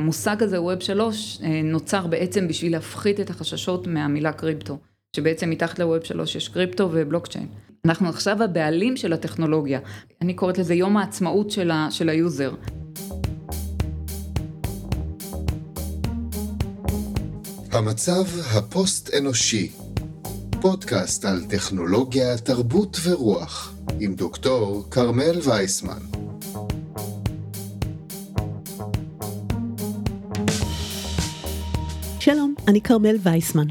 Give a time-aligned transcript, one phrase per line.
[0.00, 4.78] המושג הזה, Web 3, נוצר בעצם בשביל להפחית את החששות מהמילה קריפטו,
[5.16, 7.46] שבעצם מתחת ל-Web 3 יש קריפטו ובלוקצ'יין.
[7.84, 9.80] אנחנו עכשיו הבעלים של הטכנולוגיה,
[10.22, 11.50] אני קוראת לזה יום העצמאות
[11.90, 12.54] של ה-user.
[17.72, 18.24] המצב
[18.54, 19.72] הפוסט-אנושי,
[20.60, 26.09] פודקאסט על טכנולוגיה, תרבות ורוח, עם דוקטור כרמל וייסמן.
[32.34, 33.66] שלום, אני כרמל וייסמן.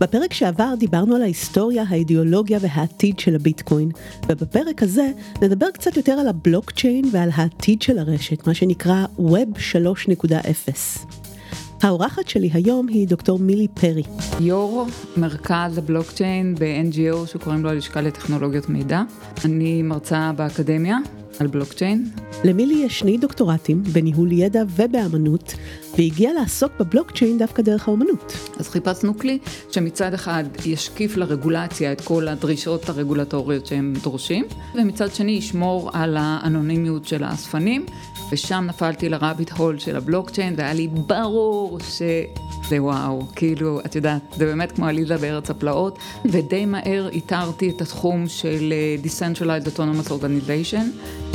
[0.00, 3.90] בפרק שעבר דיברנו על ההיסטוריה, האידיאולוגיה והעתיד של הביטקוין,
[4.28, 5.10] ובפרק הזה
[5.42, 11.06] נדבר קצת יותר על הבלוקצ'יין ועל העתיד של הרשת, מה שנקרא Web 3.0.
[11.82, 14.02] האורחת שלי היום היא דוקטור מילי פרי.
[14.40, 19.02] יו"ר מרכז הבלוקצ'יין ב-NGO שקוראים לו הלשכה לטכנולוגיות מידע.
[19.44, 20.98] אני מרצה באקדמיה
[21.40, 22.04] על בלוקצ'יין.
[22.44, 25.54] למילי יש שני דוקטורטים בניהול ידע ובאמנות,
[25.98, 28.32] והגיעה לעסוק בבלוקצ'יין דווקא דרך האמנות.
[28.58, 29.38] אז חיפשנו כלי
[29.70, 37.06] שמצד אחד ישקיף לרגולציה את כל הדרישות הרגולטוריות שהם דורשים, ומצד שני ישמור על האנונימיות
[37.06, 37.86] של האספנים,
[38.30, 44.44] ושם נפלתי לרביט הול של הבלוקצ'יין, והיה לי ברור שזה וואו, כאילו, את יודעת, זה
[44.44, 50.84] באמת כמו עליזה בארץ הפלאות, ודי מהר איתרתי את התחום של אה, Decentralized Autonomous Organization,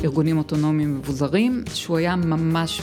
[0.04, 2.82] ארגונים אוטונומיים מבוזרים, שהוא היה ממש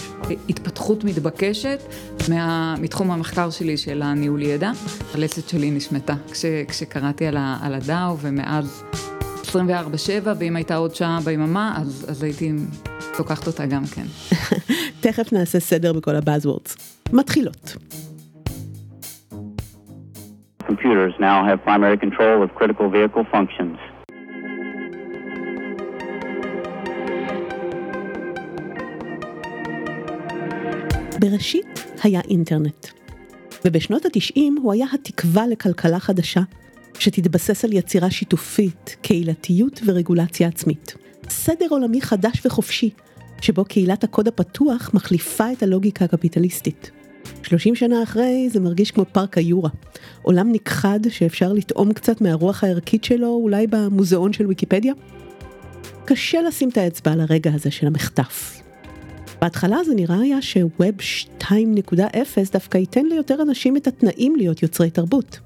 [0.49, 1.81] התפתחות מתבקשת
[2.29, 4.71] מה, מתחום המחקר שלי של הניהול ידע.
[5.15, 8.83] הלסת שלי נשמטה כש, כשקראתי על, ה, על הדאו, ומאז
[9.45, 9.55] 24-7,
[10.39, 12.53] ואם הייתה עוד שעה ביממה, אז, אז הייתי
[13.19, 14.07] לוקחת אותה גם כן.
[15.01, 16.77] תכף נעשה סדר בכל הבאזוורדס.
[17.13, 17.77] מתחילות.
[20.63, 23.79] Computers now have primary control of critical vehicle functions.
[31.21, 32.87] בראשית היה אינטרנט,
[33.65, 36.41] ובשנות התשעים הוא היה התקווה לכלכלה חדשה,
[36.99, 40.95] שתתבסס על יצירה שיתופית, קהילתיות ורגולציה עצמית.
[41.29, 42.91] סדר עולמי חדש וחופשי,
[43.41, 46.91] שבו קהילת הקוד הפתוח מחליפה את הלוגיקה הקפיטליסטית.
[47.43, 49.71] 30 שנה אחרי זה מרגיש כמו פארק היורה,
[50.23, 54.93] עולם נכחד שאפשר לטעום קצת מהרוח הערכית שלו אולי במוזיאון של ויקיפדיה?
[56.05, 58.63] קשה לשים את האצבע על הרגע הזה של המחטף.
[59.41, 60.83] בהתחלה זה נראה היה שווב
[61.41, 61.53] 2.0
[62.53, 65.39] דווקא ייתן ליותר אנשים את התנאים להיות יוצרי תרבות.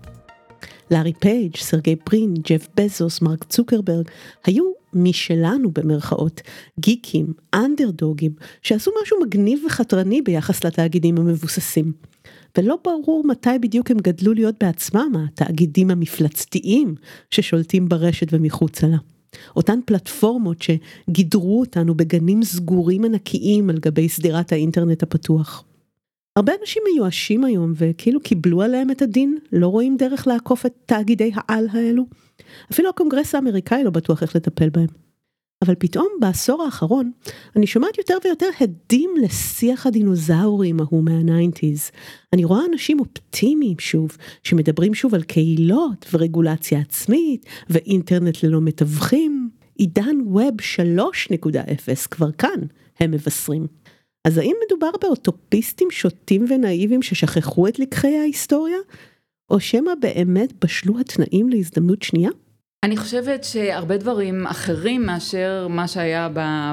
[0.90, 4.08] לארי פייג', סרגי ברין, ג'ף בזוס, מרק צוקרברג,
[4.44, 6.40] היו משלנו במרכאות,
[6.80, 8.32] גיקים, אנדרדוגים,
[8.62, 11.92] שעשו משהו מגניב וחתרני ביחס לתאגידים המבוססים.
[12.58, 16.94] ולא ברור מתי בדיוק הם גדלו להיות בעצמם התאגידים המפלצתיים
[17.30, 18.96] ששולטים ברשת ומחוצה לה.
[19.56, 25.64] אותן פלטפורמות שגידרו אותנו בגנים סגורים ענקיים על גבי שדרת האינטרנט הפתוח.
[26.36, 31.30] הרבה אנשים מיואשים היום וכאילו קיבלו עליהם את הדין, לא רואים דרך לעקוף את תאגידי
[31.34, 32.04] העל האלו.
[32.72, 34.86] אפילו הקונגרס האמריקאי לא בטוח איך לטפל בהם.
[35.62, 37.10] אבל פתאום בעשור האחרון
[37.56, 41.90] אני שומעת יותר ויותר הדים לשיח הדינוזאורים ההוא מה-nineties.
[42.32, 49.50] אני רואה אנשים אופטימיים שוב, שמדברים שוב על קהילות ורגולציה עצמית ואינטרנט ללא מתווכים.
[49.76, 52.60] עידן web 3.0 כבר כאן,
[53.00, 53.66] הם מבשרים.
[54.24, 58.78] אז האם מדובר באוטופיסטים שוטים ונאיבים ששכחו את לקחי ההיסטוריה?
[59.52, 62.30] או שמא באמת בשלו התנאים להזדמנות שנייה?
[62.84, 66.28] אני חושבת שהרבה דברים אחרים מאשר מה שהיה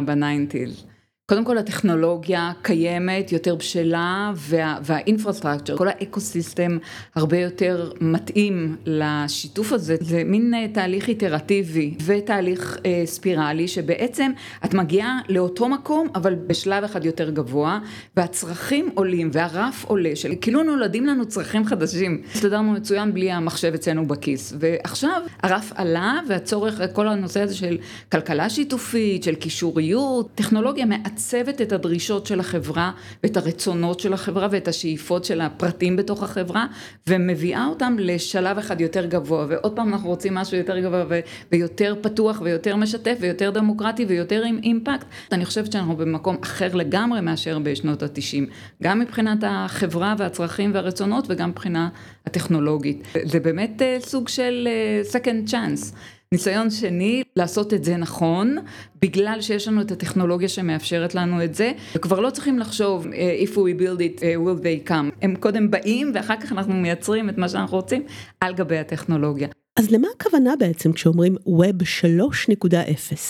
[0.06, 0.86] ב-nineties.
[1.30, 6.78] קודם כל הטכנולוגיה קיימת, יותר בשלה, וה, וה-infrastructure, כל ה-ecosystem
[7.16, 14.32] הרבה יותר מתאים לשיתוף הזה, זה מין אה, תהליך איטרטיבי ותהליך אה, ספירלי, שבעצם
[14.66, 17.80] את מגיעה לאותו מקום, אבל בשלב אחד יותר גבוה,
[18.18, 22.22] והצרכים עולים, והרף עולה, של כאילו נולדים לנו צרכים חדשים.
[22.36, 27.78] הסתדרנו מצוין בלי המחשב אצלנו בכיס, ועכשיו הרף עלה, והצורך, כל הנושא הזה של
[28.12, 32.92] כלכלה שיתופית, של קישוריות, טכנולוגיה מעט מעצבת את הדרישות של החברה
[33.24, 36.66] ואת הרצונות של החברה ואת השאיפות של הפרטים בתוך החברה
[37.08, 41.20] ומביאה אותם לשלב אחד יותר גבוה ועוד פעם אנחנו רוצים משהו יותר גבוה ו-
[41.52, 45.06] ויותר פתוח ויותר משתף ויותר דמוקרטי ויותר עם אימפקט.
[45.32, 48.48] אני חושבת שאנחנו במקום אחר לגמרי מאשר בשנות התשעים,
[48.84, 51.90] גם מבחינת החברה והצרכים והרצונות וגם מבחינה
[52.26, 53.04] הטכנולוגית.
[53.24, 55.96] זה באמת אה, סוג של אה, second chance.
[56.34, 58.58] ניסיון שני, לעשות את זה נכון,
[59.02, 63.54] בגלל שיש לנו את הטכנולוגיה שמאפשרת לנו את זה, וכבר לא צריכים לחשוב uh, if
[63.54, 65.16] we build it, uh, will they come.
[65.22, 68.04] הם קודם באים ואחר כך אנחנו מייצרים את מה שאנחנו רוצים
[68.42, 69.48] על גבי הטכנולוגיה.
[69.80, 71.84] אז למה הכוונה בעצם כשאומרים Web
[72.64, 72.74] 3.0?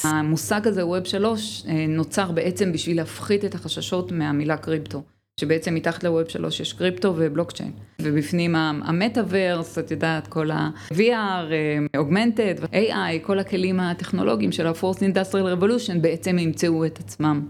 [0.04, 5.04] המושג הזה Web 3 אה, נוצר בעצם בשביל להפחית את החששות מהמילה קריפטו.
[5.39, 7.71] שבעצם מתחת לווב שלוש יש קריפטו ובלוקצ'יין.
[8.01, 11.51] ובפנים המטאוורס, את יודעת, כל ה-VR,
[11.97, 17.47] Augmented, AI, כל הכלים הטכנולוגיים של ה-Force Industrial Revolution בעצם ימצאו את עצמם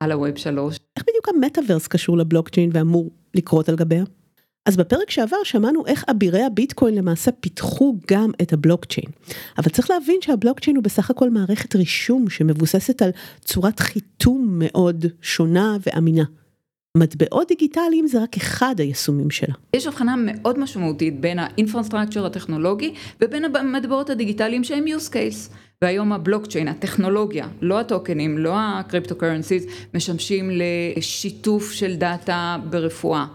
[0.00, 0.76] על הווב שלוש.
[0.96, 4.04] איך בדיוק המטאוורס קשור לבלוקצ'יין ואמור לקרות על גביה?
[4.66, 9.10] אז בפרק שעבר שמענו איך אבירי הביטקוין למעשה פיתחו גם את הבלוקצ'יין.
[9.58, 13.10] אבל צריך להבין שהבלוקצ'יין הוא בסך הכל מערכת רישום שמבוססת על
[13.40, 16.24] צורת חיתום מאוד שונה ואמינה.
[16.96, 19.54] מטבעות דיגיטליים זה רק אחד היישומים שלה.
[19.76, 25.54] יש הבחנה מאוד משמעותית בין ה-infrastructure הטכנולוגי ובין המטבעות הדיגיטליים שהם use case.
[25.82, 33.26] והיום הבלוקצ'יין, הטכנולוגיה, לא הטוקנים, לא ה-cryptocurrencies, משמשים לשיתוף של דאטה ברפואה.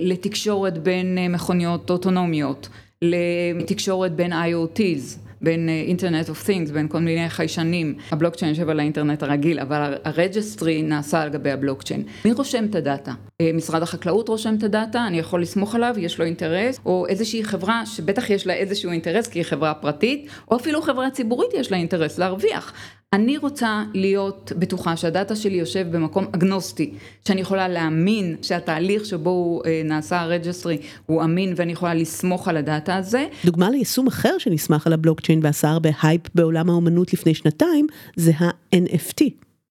[0.00, 2.68] לתקשורת בין מכוניות אוטונומיות,
[3.02, 7.94] לתקשורת בין IOTs, בין internet of things, בין כל מיני חיישנים.
[8.10, 12.02] הבלוקצ'יין יושב על האינטרנט הרגיל, אבל הרג'סטרי נעשה על גבי הבלוקצ'יין.
[12.24, 13.12] מי רושם את הדאטה?
[13.54, 17.86] משרד החקלאות רושם את הדאטה, אני יכול לסמוך עליו, יש לו אינטרס, או איזושהי חברה
[17.86, 21.76] שבטח יש לה איזשהו אינטרס כי היא חברה פרטית, או אפילו חברה ציבורית יש לה
[21.78, 22.72] אינטרס להרוויח.
[23.12, 26.94] אני רוצה להיות בטוחה שהדאטה שלי יושב במקום אגנוסטי,
[27.24, 32.96] שאני יכולה להאמין שהתהליך שבו הוא נעשה הרג'סטרי הוא אמין ואני יכולה לסמוך על הדאטה
[32.96, 33.26] הזה.
[33.44, 37.86] דוגמה ליישום אחר שנסמך על הבלוקצ'יין ועשה הרבה הייפ בעולם האומנות לפני שנתיים,
[38.16, 39.22] זה ה-NFT.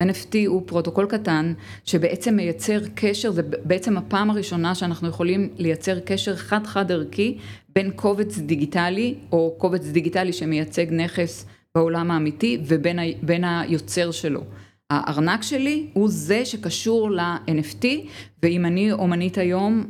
[0.02, 1.52] NFT הוא פרוטוקול קטן
[1.84, 7.38] שבעצם מייצר קשר, זה בעצם הפעם הראשונה שאנחנו יכולים לייצר קשר חד חד ערכי
[7.74, 11.46] בין קובץ דיגיטלי או קובץ דיגיטלי שמייצג נכס
[11.76, 14.40] בעולם האמיתי ובין היוצר שלו.
[14.90, 17.84] הארנק שלי הוא זה שקשור ל-NFT
[18.42, 19.84] ואם אני אומנית היום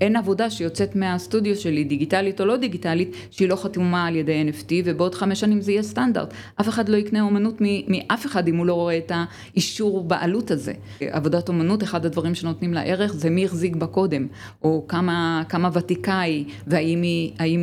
[0.00, 4.72] אין עבודה שיוצאת מהסטודיו שלי דיגיטלית או לא דיגיטלית שהיא לא חתומה על ידי NFT
[4.84, 6.34] ובעוד חמש שנים זה יהיה סטנדרט.
[6.60, 10.72] אף אחד לא יקנה אומנות מאף אחד אם הוא לא רואה את האישור בעלות הזה.
[11.00, 14.26] עבודת אומנות אחד הדברים שנותנים לה ערך זה מי החזיק בה קודם
[14.62, 14.84] או
[15.48, 17.02] כמה ותיקה היא והאם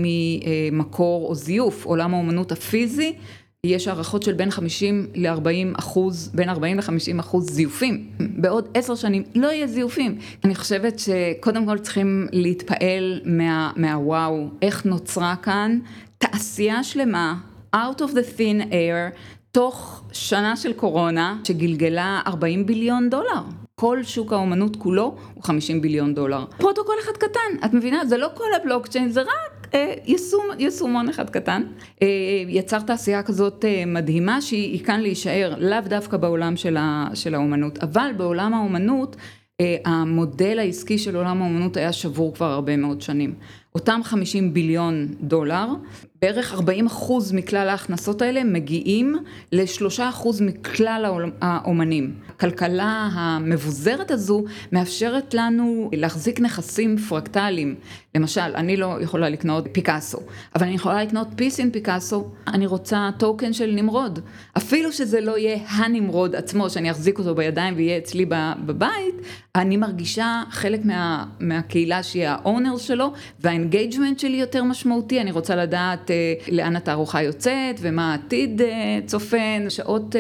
[0.04, 0.42] היא
[0.72, 1.86] מקור או זיוף.
[1.86, 3.14] עולם האומנות הפיזי
[3.66, 8.08] יש הערכות של בין 50 ל-40 אחוז, בין 40 ל-50 אחוז זיופים.
[8.20, 10.18] בעוד עשר שנים לא יהיה זיופים.
[10.44, 13.22] אני חושבת שקודם כל צריכים להתפעל
[13.76, 15.80] מה-wow, איך נוצרה כאן
[16.18, 17.36] תעשייה שלמה,
[17.76, 19.18] out of the thin air,
[19.52, 23.42] תוך שנה של קורונה שגלגלה 40 billion דולר.
[23.76, 26.46] כל שוק האומנות כולו הוא 50 billion דולר.
[26.58, 28.06] פרוטוקול אחד קטן, את מבינה?
[28.06, 29.51] זה לא כל הבלוקצ'יין, זה רק
[30.06, 31.64] יישום, יישומון אחד קטן.
[32.48, 36.56] יצר תעשייה כזאת מדהימה שהיא כאן להישאר, לאו דווקא בעולם
[37.14, 39.16] של האומנות, אבל בעולם האומנות
[39.86, 43.34] המודל העסקי של עולם האומנות היה שבור כבר הרבה מאוד שנים.
[43.76, 45.68] אותם 50 ביליון דולר,
[46.26, 49.16] בערך 40 אחוז מכלל ההכנסות האלה מגיעים
[49.52, 52.14] לשלושה אחוז מכלל האומנים.
[52.30, 57.76] הכלכלה המבוזרת הזו מאפשרת לנו להחזיק נכסים פרקטליים.
[58.16, 60.18] למשל, אני לא יכולה לקנות פיקאסו,
[60.56, 64.20] אבל אני יכולה לקנות piece in פיקאסו, אני רוצה טוקן של נמרוד.
[64.58, 68.26] אפילו שזה לא יהיה הנמרוד עצמו, שאני אחזיק אותו בידיים ויהיה אצלי
[68.66, 69.16] בבית,
[69.56, 76.11] אני מרגישה חלק מה, מהקהילה שהיא ה-owner שלו, וה-engagement שלי יותר משמעותי, אני רוצה לדעת
[76.52, 78.62] לאן התערוכה יוצאת ומה העתיד
[79.06, 80.16] צופן, שעות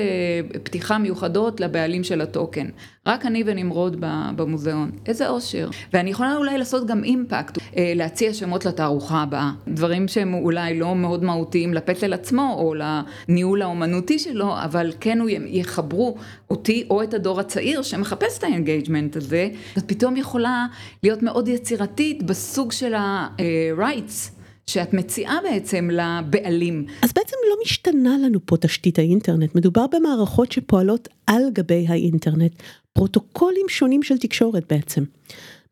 [0.64, 2.68] פתיחה מיוחדות לבעלים של הטוקן.
[3.08, 3.98] רק אני ונמרוד
[4.36, 5.70] במוזיאון, איזה אושר.
[5.94, 9.52] ואני יכולה אולי לעשות גם impact, להציע שמות לתערוכה הבאה.
[9.68, 16.16] דברים שהם אולי לא מאוד מהותיים לפסל עצמו או לניהול האומנותי שלו, אבל כן יחברו
[16.50, 19.50] אותי או את הדור הצעיר שמחפש את ה-engagement הזה.
[19.78, 20.66] את פתאום יכולה
[21.04, 24.41] להיות מאוד יצירתית בסוג של ה-rights.
[24.68, 26.86] שאת מציעה בעצם לבעלים.
[27.02, 32.52] אז בעצם לא משתנה לנו פה תשתית האינטרנט, מדובר במערכות שפועלות על גבי האינטרנט,
[32.94, 35.04] פרוטוקולים שונים של תקשורת בעצם.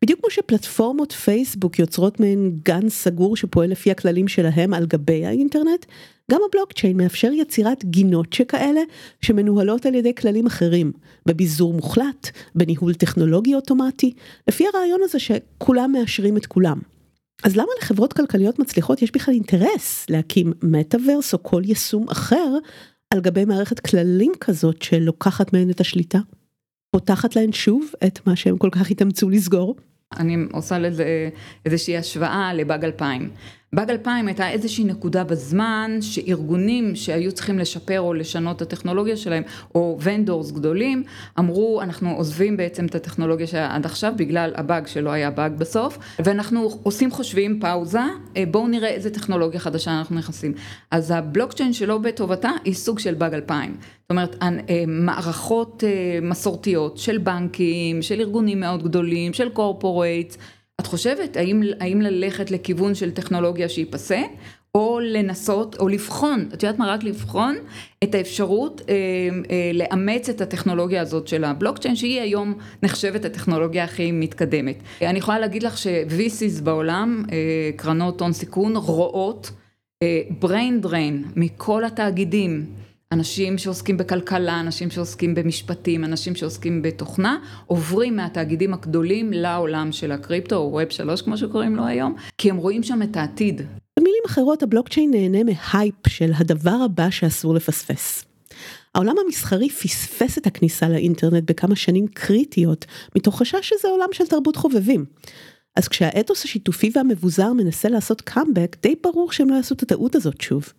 [0.04, 5.86] בדיוק כמו שפלטפורמות פייסבוק יוצרות מהן גן סגור שפועל לפי הכללים שלהם על גבי האינטרנט,
[6.30, 8.80] גם הבלוקצ'יין מאפשר יצירת גינות שכאלה
[9.20, 10.92] שמנוהלות על ידי כללים אחרים,
[11.26, 14.12] בביזור מוחלט, בניהול טכנולוגי אוטומטי,
[14.48, 16.78] לפי הרעיון הזה שכולם מאשרים את כולם.
[17.42, 22.56] אז למה לחברות כלכליות מצליחות יש בכלל אינטרס להקים מטאוורס או כל יישום אחר
[23.14, 26.18] על גבי מערכת כללים כזאת שלוקחת מהן את השליטה?
[26.90, 29.76] פותחת להן שוב את מה שהם כל כך התאמצו לסגור?
[30.16, 31.28] אני עושה לזה
[31.66, 33.30] איזושהי השוואה לבאג 2000.
[33.72, 39.42] באג 2000 הייתה איזושהי נקודה בזמן שארגונים שהיו צריכים לשפר או לשנות את הטכנולוגיה שלהם,
[39.74, 41.02] או ונדורס גדולים,
[41.38, 45.98] אמרו אנחנו עוזבים בעצם את הטכנולוגיה שהיה עד עכשיו בגלל הבאג שלא היה באג בסוף,
[46.18, 48.00] ואנחנו עושים חושבים פאוזה,
[48.36, 50.52] אה, בואו נראה איזה טכנולוגיה חדשה אנחנו נכנסים.
[50.90, 53.76] אז הבלוקצ'יין שלא בטובתה היא סוג של באג 2000.
[54.02, 60.38] זאת אומרת, אה, מערכות אה, מסורתיות של בנקים, של ארגונים מאוד גדולים, של קורפורייטס,
[60.80, 64.22] את חושבת האם, האם ללכת לכיוון של טכנולוגיה שהיא פסה,
[64.74, 66.86] או לנסות, או לבחון, את יודעת מה?
[66.94, 67.56] רק לבחון
[68.04, 68.94] את האפשרות אה,
[69.50, 74.82] אה, לאמץ את הטכנולוגיה הזאת של הבלוקצ'יין, שהיא היום נחשבת הטכנולוגיה הכי מתקדמת.
[75.02, 79.50] אני יכולה להגיד לך ש-VCs בעולם, אה, קרנות הון סיכון, רואות
[80.02, 82.66] אה, brain drain מכל התאגידים.
[83.12, 90.56] אנשים שעוסקים בכלכלה, אנשים שעוסקים במשפטים, אנשים שעוסקים בתוכנה, עוברים מהתאגידים הגדולים לעולם של הקריפטו,
[90.56, 93.62] או ווב שלוש כמו שקוראים לו היום, כי הם רואים שם את העתיד.
[93.98, 98.24] במילים אחרות, הבלוקצ'יין נהנה מהייפ של הדבר הבא שאסור לפספס.
[98.94, 102.86] העולם המסחרי פספס את הכניסה לאינטרנט בכמה שנים קריטיות,
[103.16, 105.04] מתוך חשש שזה עולם של תרבות חובבים.
[105.76, 110.40] אז כשהאתוס השיתופי והמבוזר מנסה לעשות קאמבק, די ברור שהם לא יעשו את הטעות הזאת
[110.40, 110.72] שוב.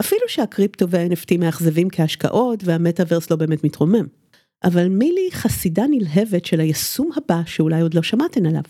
[0.00, 4.06] אפילו שהקריפטו וה-NFT מאכזבים כהשקעות והמטאוורס לא באמת מתרומם.
[4.64, 8.62] אבל מילי חסידה נלהבת של היישום הבא שאולי עוד לא שמעתן עליו,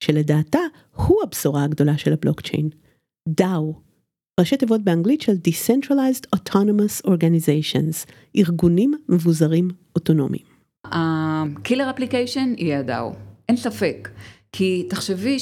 [0.00, 0.58] שלדעתה
[0.96, 2.68] הוא הבשורה הגדולה של הבלוקצ'יין,
[3.40, 3.86] DAO,
[4.40, 10.44] ראשי תיבות באנגלית של Decentralized Autonomous Organizations, ארגונים מבוזרים אוטונומיים.
[10.84, 13.12] ה-killer application יהיה הדאו,
[13.48, 14.08] אין ספק.
[14.52, 15.38] כי תחשבי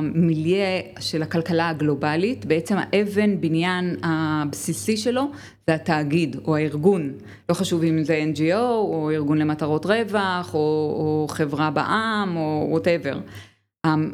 [0.00, 5.30] שה-milieu של הכלכלה הגלובלית, בעצם האבן בניין הבסיסי שלו
[5.66, 7.12] זה התאגיד או הארגון.
[7.48, 13.18] לא חשוב אם זה NGO או ארגון למטרות רווח או, או חברה בע"מ או whatever.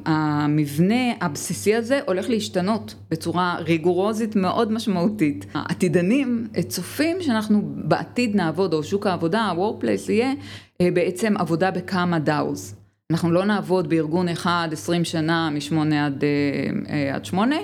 [0.06, 5.46] המבנה הבסיסי הזה הולך להשתנות בצורה ריגורוזית מאוד משמעותית.
[5.54, 10.32] העתידנים צופים שאנחנו בעתיד נעבוד, או שוק העבודה, ה-workplace יהיה
[10.80, 12.74] אה, בעצם עבודה בכמה DAOs.
[13.12, 17.56] אנחנו לא נעבוד בארגון אחד עשרים שנה משמונה עד, אה, אה, עד שמונה,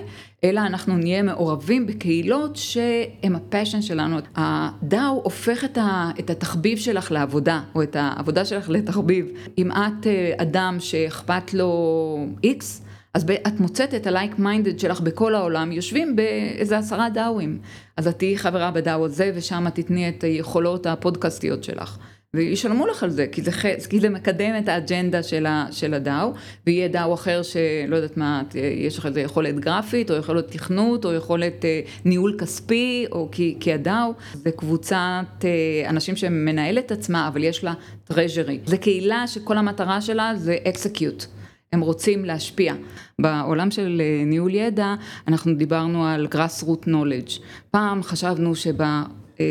[0.44, 4.16] אלא אנחנו נהיה מעורבים בקהילות שהם ה passion שלנו.
[4.34, 5.78] ה DAO הופך את,
[6.18, 9.26] את התחביב שלך לעבודה, או את העבודה שלך לתחביב.
[9.58, 12.82] אם את אה, אדם שאכפת לו איקס,
[13.14, 17.58] אז את מוצאת את ה-like minded שלך בכל העולם, יושבים באיזה עשרה DAO ים.
[17.96, 21.98] אז את תהיי חברה ב DAO הזה, ושם תתני את היכולות הפודקאסטיות שלך.
[22.36, 23.50] וישלמו לך על זה, כי זה,
[23.90, 26.32] כי זה מקדם את האג'נדה של, ה, של הדאו,
[26.66, 31.12] ויהיה דאו אחר שלא יודעת מה, יש לך איזה יכולת גרפית, או יכולת תכנות, או
[31.12, 37.44] יכולת אה, ניהול כספי, או כי, כי הדאו זה קבוצת אה, אנשים שמנהלת עצמה, אבל
[37.44, 37.74] יש לה
[38.04, 38.58] טרז'רי.
[38.66, 41.24] זה קהילה שכל המטרה שלה זה אקסקיוט.
[41.72, 42.74] הם רוצים להשפיע.
[43.18, 44.94] בעולם של אה, ניהול ידע,
[45.28, 47.40] אנחנו דיברנו על grassroot knowledge.
[47.70, 48.82] פעם חשבנו שב...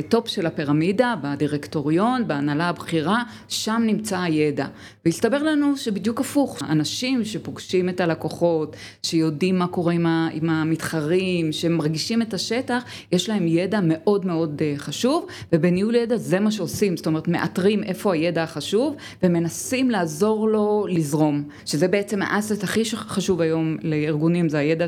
[0.10, 4.66] top של הפירמידה, בדירקטוריון, בהנהלה הבכירה, שם נמצא הידע.
[5.06, 9.94] והסתבר לנו שבדיוק הפוך, אנשים שפוגשים את הלקוחות, שיודעים מה קורה
[10.34, 16.40] עם המתחרים, שמרגישים את השטח, יש להם ידע מאוד מאוד אה, חשוב, ובניהול ידע זה
[16.40, 22.29] מה שעושים, זאת אומרת מאתרים איפה הידע החשוב, ומנסים לעזור לו לזרום, שזה בעצם ה
[22.29, 24.86] asset הכי חשוב היום לארגונים, זה הידע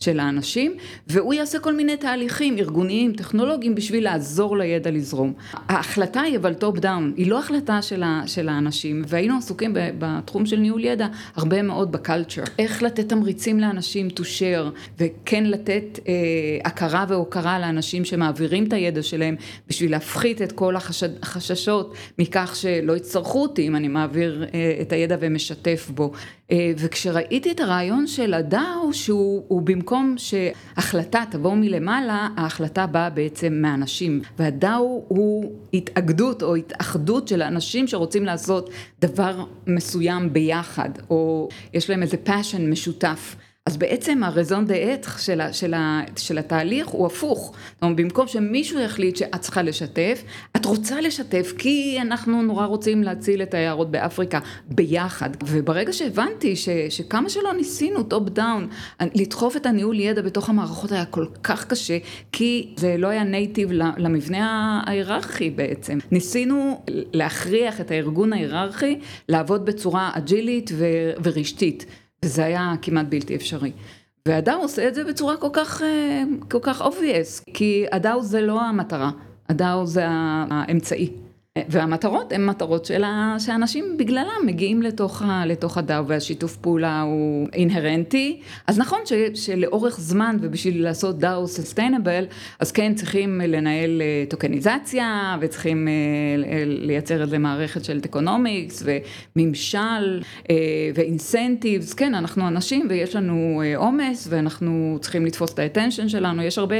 [0.00, 0.74] של האנשים,
[1.06, 4.23] והוא יעשה כל מיני תהליכים ארגוניים, טכנולוגיים, בשביל לעזור
[4.56, 5.32] לידע לזרום.
[5.52, 10.46] ההחלטה היא אבל top down, היא לא החלטה של, ה, של האנשים, והיינו עסוקים בתחום
[10.46, 12.42] של ניהול ידע הרבה מאוד ב culture.
[12.58, 16.12] איך לתת תמריצים לאנשים to share, וכן לתת אה,
[16.64, 19.36] הכרה והוקרה לאנשים שמעבירים את הידע שלהם,
[19.68, 20.76] בשביל להפחית את כל
[21.22, 26.12] החששות מכך שלא יצטרכו אותי אם אני מעביר אה, את הידע ומשתף בו.
[26.50, 34.20] אה, וכשראיתי את הרעיון של הדאו, שהוא במקום שהחלטה תבוא מלמעלה, ההחלטה באה בעצם מאנשים.
[34.38, 38.70] והדאו הוא התאגדות או התאחדות של אנשים שרוצים לעשות
[39.00, 43.36] דבר מסוים ביחד, או יש להם איזה passion משותף.
[43.68, 45.74] אז בעצם הרזון דה אתר של, של,
[46.16, 47.52] של התהליך הוא הפוך.
[47.74, 50.22] זאת אומרת, במקום שמישהו יחליט שאת צריכה לשתף,
[50.56, 55.30] את רוצה לשתף כי אנחנו נורא רוצים להציל את היערות באפריקה ביחד.
[55.46, 58.68] וברגע שהבנתי ש, שכמה שלא ניסינו top down,
[59.14, 61.98] לדחוף את הניהול ידע בתוך המערכות היה כל כך קשה,
[62.32, 65.98] כי זה לא היה native למבנה ההיררכי בעצם.
[66.10, 66.80] ניסינו
[67.12, 70.70] להכריח את הארגון ההיררכי לעבוד בצורה אג'ילית
[71.22, 71.86] ורשתית.
[72.24, 73.72] וזה היה כמעט בלתי אפשרי.
[74.28, 78.22] וה DAO עושה את זה בצורה כל כך, אה, כל כך obvious, כי ה DAO
[78.22, 79.10] זה לא המטרה,
[79.48, 81.10] ה DAO זה האמצעי.
[81.68, 82.90] והמטרות הן מטרות
[83.38, 88.40] שאנשים בגללם מגיעים לתוך, לתוך ה DAO והשיתוף פעולה הוא אינהרנטי.
[88.66, 92.24] אז נכון ש, שלאורך זמן ובשביל לעשות DAO sustainable,
[92.60, 95.92] אז כן צריכים לנהל אה, טוקניזציה וצריכים אה,
[96.66, 98.82] לייצר איזה מערכת של tokenomics
[99.36, 100.56] וממשל אה,
[100.94, 101.94] ו incentives.
[101.94, 106.76] כן, אנחנו אנשים ויש לנו עומס ואנחנו צריכים לתפוס את ה attention שלנו, יש הרבה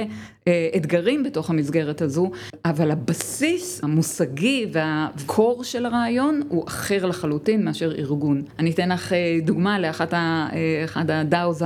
[0.76, 2.30] אתגרים בתוך המסגרת הזו,
[2.64, 8.42] אבל הבסיס המושגי וה core של הרעיון הוא אחר לחלוטין מאשר ארגון.
[8.58, 11.62] אני אתן לך אה, דוגמה לאחד אה, ה DAOs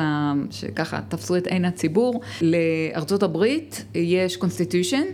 [0.50, 2.20] שככה תפסו את עין הציבור.
[2.42, 5.04] לארצות הברית יש constitution.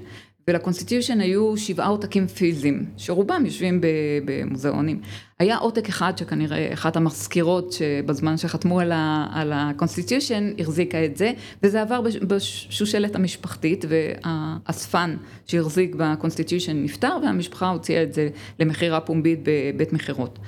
[0.48, 3.80] ול constitution היו שבעה עותקים פיזיים, שרובם יושבים
[4.24, 5.00] במוזיאונים.
[5.38, 11.32] היה עותק אחד שכנראה אחת המזכירות שבזמן שחתמו על ה constitution החזיקה את זה,
[11.62, 18.28] וזה עבר בשושלת המשפחתית, והאספן שהחזיק ב constitution נפטר, והמשפחה הוציאה את זה
[18.60, 20.38] למכירה פומבית בבית מכירות.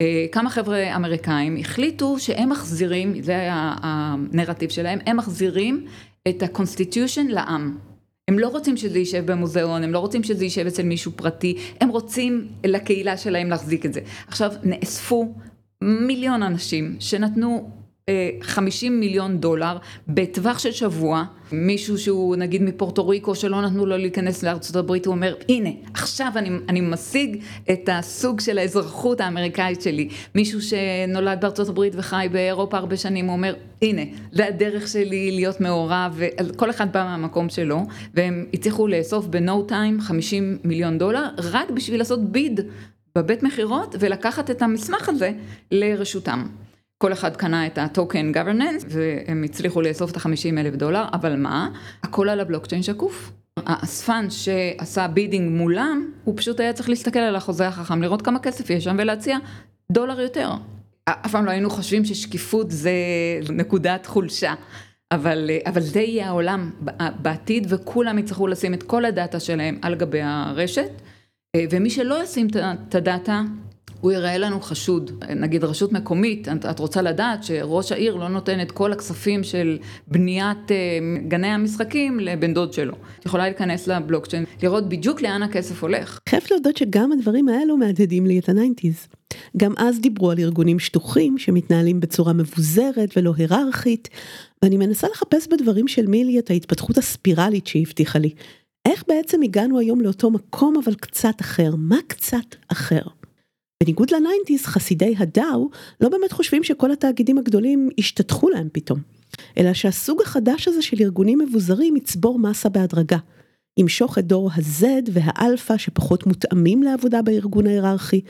[0.00, 5.86] אה, כמה חבר'ה אמריקאים החליטו שהם מחזירים, זה היה הנרטיב שלהם, הם מחזירים
[6.28, 7.91] את ה constitution לעם.
[8.32, 11.88] הם לא רוצים שזה יישב במוזיאון, הם לא רוצים שזה יישב אצל מישהו פרטי, הם
[11.88, 14.00] רוצים לקהילה שלהם להחזיק את זה.
[14.28, 15.34] עכשיו, נאספו
[15.82, 17.70] מיליון אנשים שנתנו
[18.42, 19.76] 50 מיליון דולר.
[20.08, 25.14] בטווח של שבוע, מישהו שהוא נגיד מפורטו ריקו שלא נתנו לו להיכנס לארצות הברית, הוא
[25.14, 27.42] אומר הנה עכשיו אני, אני משיג
[27.72, 33.32] את הסוג של האזרחות האמריקאית שלי, מישהו שנולד בארצות הברית וחי באירופה הרבה שנים, הוא
[33.32, 36.20] אומר הנה זה הדרך שלי להיות מעורב,
[36.56, 37.80] כל אחד בא מהמקום שלו,
[38.14, 42.60] והם הצליחו לאסוף בנו טיים 50 מיליון דולר רק בשביל לעשות ביד
[43.18, 45.32] בבית מכירות ולקחת את המסמך הזה
[45.70, 46.46] לרשותם.
[47.02, 51.36] כל אחד קנה את ה token governance והם הצליחו לאסוף את החמישים אלף דולר, אבל
[51.36, 51.68] מה?
[52.02, 53.32] הכל על הבלוקצ'יין שקוף.
[53.56, 58.70] האספן שעשה bidding מולם, הוא פשוט היה צריך להסתכל על החוזה החכם, לראות כמה כסף
[58.70, 59.38] יש שם ולהציע
[59.92, 60.50] דולר יותר.
[61.04, 62.92] אף פעם לא היינו חושבים ששקיפות זה
[63.50, 64.54] נקודת חולשה.
[65.12, 66.70] אבל, אבל זה יהיה העולם
[67.22, 70.90] בעתיד וכולם יצטרכו לשים את כל ה data שלהם על גבי הרשת
[71.56, 72.46] ומי שלא ישים
[72.88, 73.42] את ה data
[74.02, 75.24] הוא ייראה לנו חשוד.
[75.36, 79.78] נגיד רשות מקומית, את רוצה לדעת שראש העיר לא נותן את כל הכספים של
[80.08, 80.76] בניית אה,
[81.28, 82.94] גני המשחקים לבן דוד שלו.
[83.20, 86.18] את יכולה להיכנס לבלוקצ'יין, לראות בדיוק לאן הכסף הולך.
[86.28, 89.08] חייב להודות שגם הדברים האלו מהדהדים לי את ה nineties.
[89.56, 94.08] גם אז דיברו על ארגונים שטוחים שמתנהלים בצורה מבוזרת ולא היררכית,
[94.62, 98.30] ואני מנסה לחפש בדברים של מילי את ההתפתחות הספירלית שהיא הבטיחה לי.
[98.88, 101.74] איך בעצם הגענו היום לאותו מקום אבל קצת אחר?
[101.78, 103.02] מה קצת אחר?
[103.82, 108.98] בניגוד לניינטיז, חסידי הדאו לא באמת חושבים שכל התאגידים הגדולים ישתתחו להם פתאום,
[109.58, 113.16] אלא שהסוג החדש הזה של ארגונים מבוזרים יצבור מסה בהדרגה.
[113.76, 118.20] ימשוך את דור ה-Z וה-Alpha שפחות מותאמים לעבודה בארגון ההיררכי,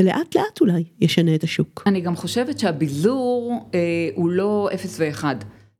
[0.00, 1.82] ולאט לאט אולי ישנה את השוק.
[1.86, 3.80] אני גם חושבת שהביזור אה,
[4.14, 5.24] הוא לא 0 ו-1.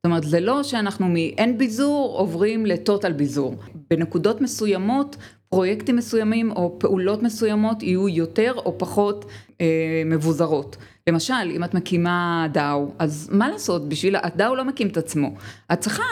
[0.04, 3.54] זאת אומרת, זה לא שאנחנו מאין ביזור עוברים לטוטל ביזור.
[3.90, 5.16] בנקודות מסוימות
[5.54, 9.24] פרויקטים מסוימים או פעולות מסוימות יהיו יותר או פחות
[9.60, 10.76] אה, מבוזרות.
[11.08, 15.34] למשל, אם את מקימה דאו, אז מה לעשות, בשביל, הדאו לא מקים את עצמו.
[15.72, 16.02] את צריכה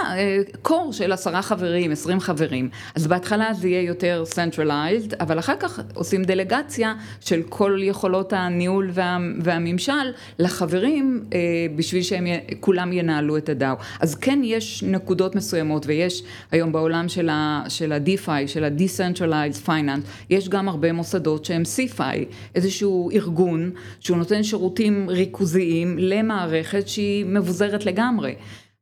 [0.62, 2.68] קור אה, של עשרה חברים, עשרים חברים.
[2.94, 8.90] אז בהתחלה זה יהיה יותר centralized, אבל אחר כך עושים דלגציה של כל יכולות הניהול
[8.92, 9.92] וה, והממשל
[10.38, 11.38] לחברים, אה,
[11.76, 12.26] בשביל שהם
[12.60, 13.74] כולם ינהלו את הדאו.
[14.00, 20.68] אז כן יש נקודות מסוימות, ויש היום בעולם של ה-DeFi, של ה-Decentralized Finance, יש גם
[20.68, 22.18] הרבה מוסדות שהם CFI,
[22.54, 24.81] איזשהו ארגון שהוא נותן שירותים.
[24.82, 28.34] שירותים ריכוזיים למערכת שהיא מבוזרת לגמרי.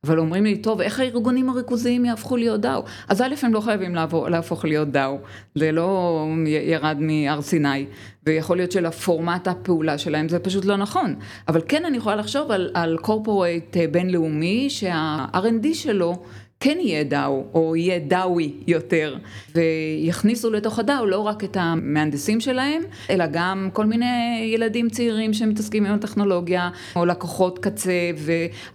[0.04, 2.82] אבל אומרים לי, טוב, איך הארגונים הריכוזיים יהפכו להיות דאו?
[3.08, 5.18] אז א', הם לא חייבים להפוך, להפוך להיות דאו,
[5.54, 7.86] זה לא ירד מהר סיני,
[8.26, 11.14] ויכול להיות שלפורמט הפעולה שלהם זה פשוט לא נכון.
[11.48, 16.22] אבל כן אני יכולה לחשוב על, על קורפורייט בינלאומי שה-R&D שלו
[16.62, 19.16] כן יהיה דאו, או יהיה דאוי יותר,
[19.54, 25.86] ויכניסו לתוך הדאו לא רק את המהנדסים שלהם, אלא גם כל מיני ילדים צעירים שמתעסקים
[25.86, 28.10] עם הטכנולוגיה, או לקוחות קצה,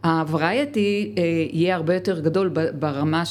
[0.04, 3.26] והוורייטי אה, יהיה הרבה יותר גדול ברמה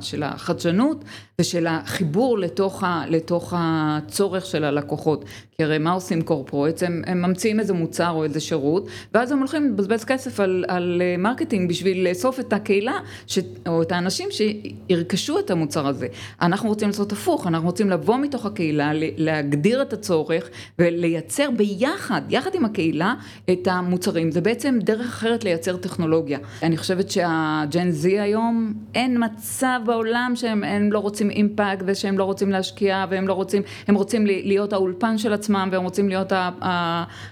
[0.00, 1.04] של החדשנות
[1.40, 5.24] ושל החיבור לתוך, ה, לתוך הצורך של הלקוחות.
[5.60, 6.82] כי הרי מה עושים corporates?
[6.82, 11.68] הם, ממציאים איזה מוצר או איזה שירות, ואז הם הולכים לבזבז כסף על, על marketing
[11.68, 12.92] בשביל לאסוף את הקהילה,
[13.26, 16.06] ש, או את האנשים שירכשו את המוצר הזה.
[16.42, 22.50] אנחנו רוצים לעשות הפוך, אנחנו רוצים לבוא מתוך הקהילה, להגדיר את הצורך ולייצר ביחד, יחד
[22.54, 23.14] עם הקהילה,
[23.50, 24.30] את המוצרים.
[24.30, 26.38] זה בעצם דרך אחרת לייצר טכנולוגיה.
[26.62, 32.24] אני חושבת שה Gen Z היום, אין מצב בעולם שהם לא רוצים impact ושהם לא
[32.24, 36.32] רוצים להשקיע והם לא רוצים, הם רוצים להיות האולפן של עצמם והם רוצים להיות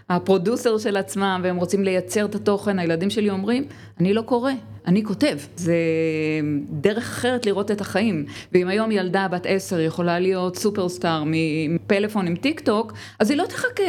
[0.09, 2.79] ה producer של עצמם והם רוצים לייצר את התוכן.
[2.79, 3.65] הילדים שלי אומרים,
[4.01, 4.53] אני לא קורא.
[4.87, 5.77] אני כותב, זה
[6.71, 8.25] דרך אחרת לראות את החיים.
[8.53, 13.45] ואם היום ילדה בת עשר יכולה להיות superstar מפלאפון עם טיק טוק, אז היא לא
[13.47, 13.83] תחכה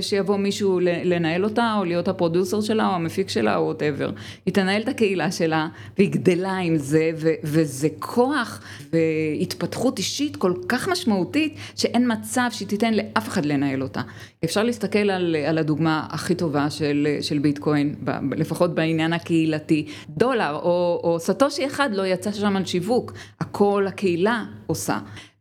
[0.00, 4.10] שיבוא מישהו לנהל אותה, או להיות ה producer שלה, או המפיק שלה, או whatever.
[4.46, 8.60] היא תנהל את הקהילה שלה, והיא גדלה עם זה, ו- וזה כוח
[8.92, 14.00] והתפתחות אישית כל כך משמעותית, שאין מצב שהיא תיתן לאף אחד לנהל אותה.
[14.44, 17.94] אפשר להסתכל על, על הדוגמה הכי טובה של, של ביטקוין,
[18.36, 19.45] לפחות בעניין הקהילתי.
[19.46, 24.98] דולר דולר, או, או סטושי אחד לא יצא שם על שיווק, הכל הקהילה עושה.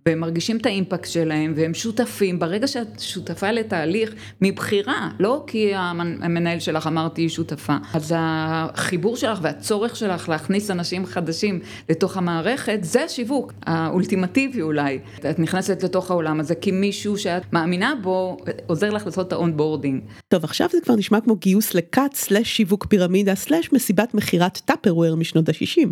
[0.10, 6.60] והם מרגישים את האימפקט שלהם, והם שותפים, ברגע שאת שותפה לתהליך מבחירה, לא כי המנהל
[6.60, 13.04] שלך אמר תהיי שותפה, אז החיבור שלך והצורך שלך להכניס אנשים חדשים לתוך המערכת, זה
[13.04, 15.00] השיווק האולטימטיבי אולי.
[15.30, 18.38] את נכנסת לתוך העולם הזה כי מישהו שאת מאמינה בו,
[18.68, 20.02] עוזר לך לעשות את ה onboarding.
[20.28, 25.16] טוב, עכשיו זה כבר נשמע כמו גיוס לכת, slash שיווק פירמידה, slash מסיבת מכירת Tupperware
[25.16, 25.90] משנות ה-60.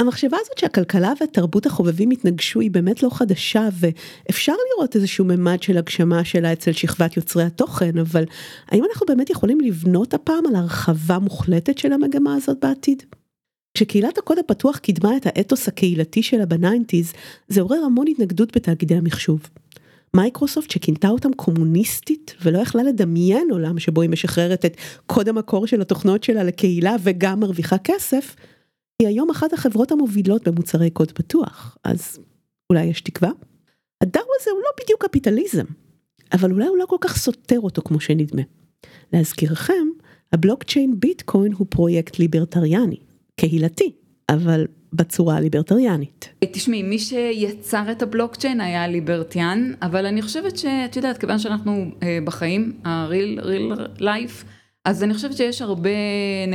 [0.00, 5.78] המחשבה הזאת שהכלכלה ותרבות החובבים התנגשו היא באמת לא חדשה ואפשר לראות איזשהו ממד של
[5.78, 8.24] הגשמה שלה אצל שכבת יוצרי התוכן, אבל
[8.68, 13.02] האם אנחנו באמת יכולים לבנות הפעם על הרחבה מוחלטת של המגמה הזאת בעתיד?
[13.74, 17.12] כשקהילת הקוד הפתוח קידמה את האתוס הקהילתי שלה ב nineties,
[17.48, 19.40] זה עורר המון התנגדות בתאגידי המחשוב.
[20.16, 24.76] מייקרוסופט שכינתה אותם קומוניסטית ולא יכלה לדמיין עולם שבו היא משחררת את
[25.06, 28.36] קוד המקור של התוכנות שלה לקהילה וגם מרוויחה כסף,
[29.02, 32.18] היא היום אחת החברות המובילות במוצרי קוד פתוח, אז
[32.70, 33.30] אולי יש תקווה?
[34.00, 35.64] ה DAO הזה הוא לא בדיוק קפיטליזם,
[36.32, 38.42] אבל אולי הוא לא כל כך סותר אותו כמו שנדמה.
[39.12, 39.86] להזכירכם,
[40.32, 42.96] הבלוקצ'יין ביטקוין הוא פרויקט ליברטריאני,
[43.36, 43.92] קהילתי,
[44.28, 46.28] אבל בצורה הליברטריאנית.
[46.52, 52.18] תשמעי, מי שיצר את הבלוקצ'יין היה ליברטיאן, אבל אני חושבת שאת יודעת, כיוון שאנחנו אה,
[52.24, 54.44] בחיים, ה-real, real life,
[54.84, 55.90] אז אני חושבת שיש הרבה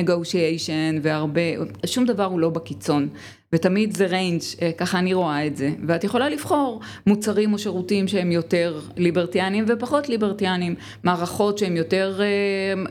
[0.03, 1.41] negotiation והרבה,
[1.85, 3.09] שום דבר הוא לא בקיצון.
[3.53, 5.71] ותמיד זה range, אה, ככה אני רואה את זה.
[5.87, 12.25] ואת יכולה לבחור מוצרים או שירותים שהם יותר ליברטיאנים ופחות ליברטיאנים, מערכות שהן יותר אה,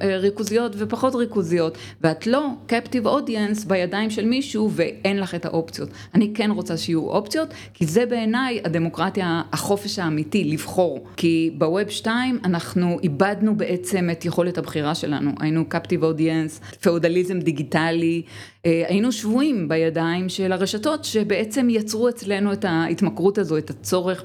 [0.08, 5.88] אה, ריכוזיות ופחות ריכוזיות, ואת לא captive audience בידיים של מישהו ואין לך את האופציות.
[6.14, 11.06] אני כן רוצה שיהיו אופציות, כי זה בעיניי הדמוקרטיה, החופש האמיתי, לבחור.
[11.16, 18.22] כי בווב 2 אנחנו איבדנו בעצם את יכולת הבחירה שלנו, היינו captive audience, פאודליזם דיגיטלי.
[18.66, 24.24] אה, היינו שבויים בידיים של הרשתות שבעצם יצרו אצלנו את ההתמכרות הזו, את הצורך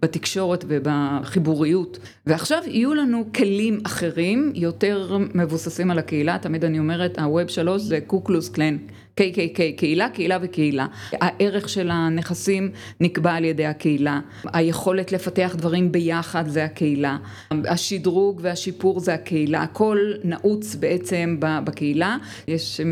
[0.00, 1.98] בתקשורת ובחיבוריות.
[2.26, 8.00] ועכשיו יהיו לנו כלים אחרים, יותר מבוססים על הקהילה, תמיד אני אומרת, הווב שלוש זה
[8.06, 8.76] קוקלוס קלן.
[9.20, 10.86] KKK, קהילה, קהילה וקהילה.
[11.12, 12.70] הערך של הנכסים
[13.00, 14.20] נקבע על ידי הקהילה.
[14.52, 17.16] היכולת לפתח דברים ביחד זה הקהילה.
[17.50, 19.62] השדרוג והשיפור זה הקהילה.
[19.62, 22.16] הכל נעוץ בעצם בקהילה.
[22.48, 22.86] יש אה,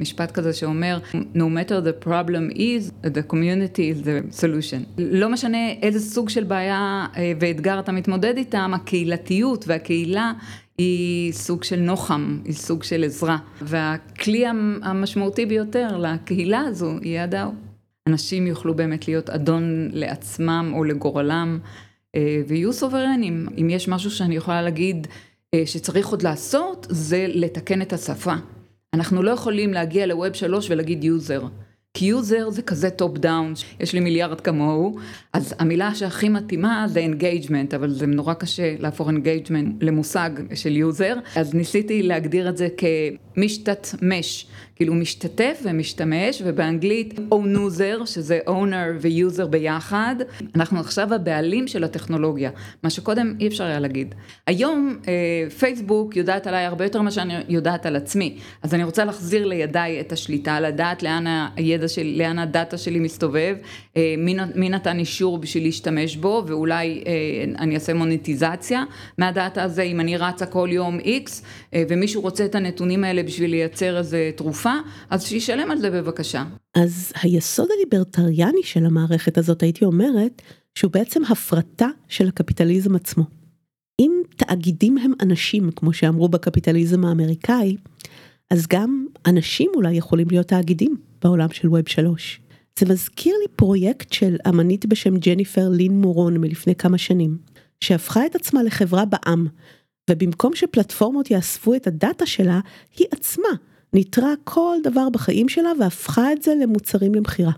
[0.00, 0.98] משפט כזה שאומר,
[1.34, 4.82] no matter the problem is, the community is the solution.
[4.98, 10.32] לא משנה איזה סוג של בעיה אה, ואתגר אתה מתמודד איתם, הקהילתיות והקהילה
[10.78, 13.38] היא סוג של נוחם, היא סוג של עזרה.
[13.62, 14.44] והכלי
[14.82, 17.50] המשמעותי ביותר לקהילה הזו יהיה הדאו.
[18.08, 21.58] אנשים יוכלו באמת להיות אדון לעצמם או לגורלם,
[22.14, 23.46] אה, ויהיו סוברנים.
[23.60, 25.06] אם יש משהו שאני יכולה להגיד
[25.54, 28.34] אה, שצריך עוד לעשות, זה לתקן את השפה.
[28.94, 31.42] אנחנו לא יכולים להגיע ל web שלוש ולהגיד user.
[31.94, 34.98] כי user זה כזה top down, יש לי מיליארד כמוהו,
[35.32, 41.14] אז המילה שהכי מתאימה זה engagement, אבל זה נורא קשה להפוך engagement למושג של user,
[41.36, 42.68] אז ניסיתי להגדיר את זה
[43.34, 44.46] כמשתתמש.
[44.76, 50.16] כאילו משתתף ומשתמש, ובאנגלית own user, שזה owner ו-user ביחד.
[50.54, 52.50] אנחנו עכשיו הבעלים של הטכנולוגיה,
[52.82, 54.14] מה שקודם אי אפשר היה להגיד.
[54.46, 59.04] היום אה, פייסבוק יודעת עליי הרבה יותר ממה שאני יודעת על עצמי, אז אני רוצה
[59.04, 61.24] להחזיר לידיי את השליטה, לדעת לאן
[61.56, 63.56] הידע שלי, לאן הדאטה שלי מסתובב,
[63.96, 67.12] אה, מי, מי נתן אישור בשביל להשתמש בו, ואולי אה,
[67.58, 68.84] אני אעשה מוניטיזציה
[69.18, 71.30] מהדאטה הזה, אם אני רצה כל יום X,
[71.74, 74.71] אה, ומישהו רוצה את הנתונים האלה בשביל לייצר איזה תרופה.
[75.10, 76.44] אז שישלם על זה בבקשה.
[76.74, 80.42] אז היסוד הליברטריאני של המערכת הזאת, הייתי אומרת,
[80.74, 83.24] שהוא בעצם הפרטה של הקפיטליזם עצמו.
[84.00, 87.76] אם תאגידים הם אנשים, כמו שאמרו בקפיטליזם האמריקאי,
[88.50, 92.40] אז גם אנשים אולי יכולים להיות תאגידים בעולם של ווב שלוש.
[92.78, 97.38] זה מזכיר לי פרויקט של אמנית בשם ג'ניפר לין מורון מלפני כמה שנים,
[97.80, 99.46] שהפכה את עצמה לחברה בעם,
[100.10, 102.60] ובמקום שפלטפורמות יאספו את הדאטה שלה,
[102.98, 103.48] היא עצמה
[103.94, 107.52] ניטרה כל דבר בחיים שלה והפכה את זה למוצרים למכירה.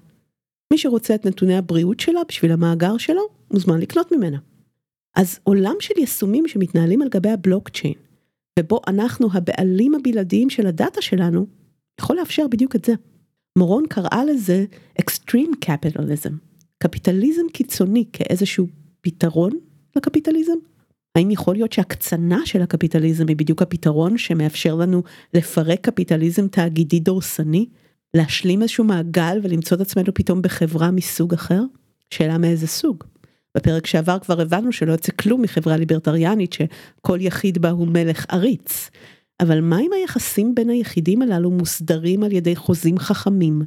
[0.72, 4.38] מי שרוצה את נתוני הבריאות שלה בשביל המאגר שלו, מוזמן לקנות ממנה.
[5.16, 7.94] אז עולם של יישומים שמתנהלים על גבי הבלוקצ'יין,
[8.58, 11.46] ובו אנחנו הבעלים הבלעדיים של הדאטה שלנו,
[12.00, 12.94] יכול לאפשר בדיוק את זה.
[13.58, 14.64] מורון קראה לזה
[15.00, 16.32] Extreme Capitalism,
[16.78, 18.66] קפיטליזם קיצוני כאיזשהו
[19.00, 19.52] פתרון
[19.96, 20.56] לקפיטליזם.
[21.14, 25.02] האם יכול להיות שהקצנה של הקפיטליזם היא בדיוק הפתרון שמאפשר לנו
[25.34, 27.66] לפרק קפיטליזם תאגידי דורסני,
[28.14, 31.62] להשלים איזשהו מעגל ולמצוא את עצמנו פתאום בחברה מסוג אחר?
[32.10, 33.04] שאלה מאיזה סוג.
[33.56, 38.90] בפרק שעבר כבר הבנו שלא יוצא כלום מחברה ליברטריאנית שכל יחיד בה הוא מלך עריץ.
[39.40, 43.62] אבל מה אם היחסים בין היחידים הללו מוסדרים על ידי חוזים חכמים,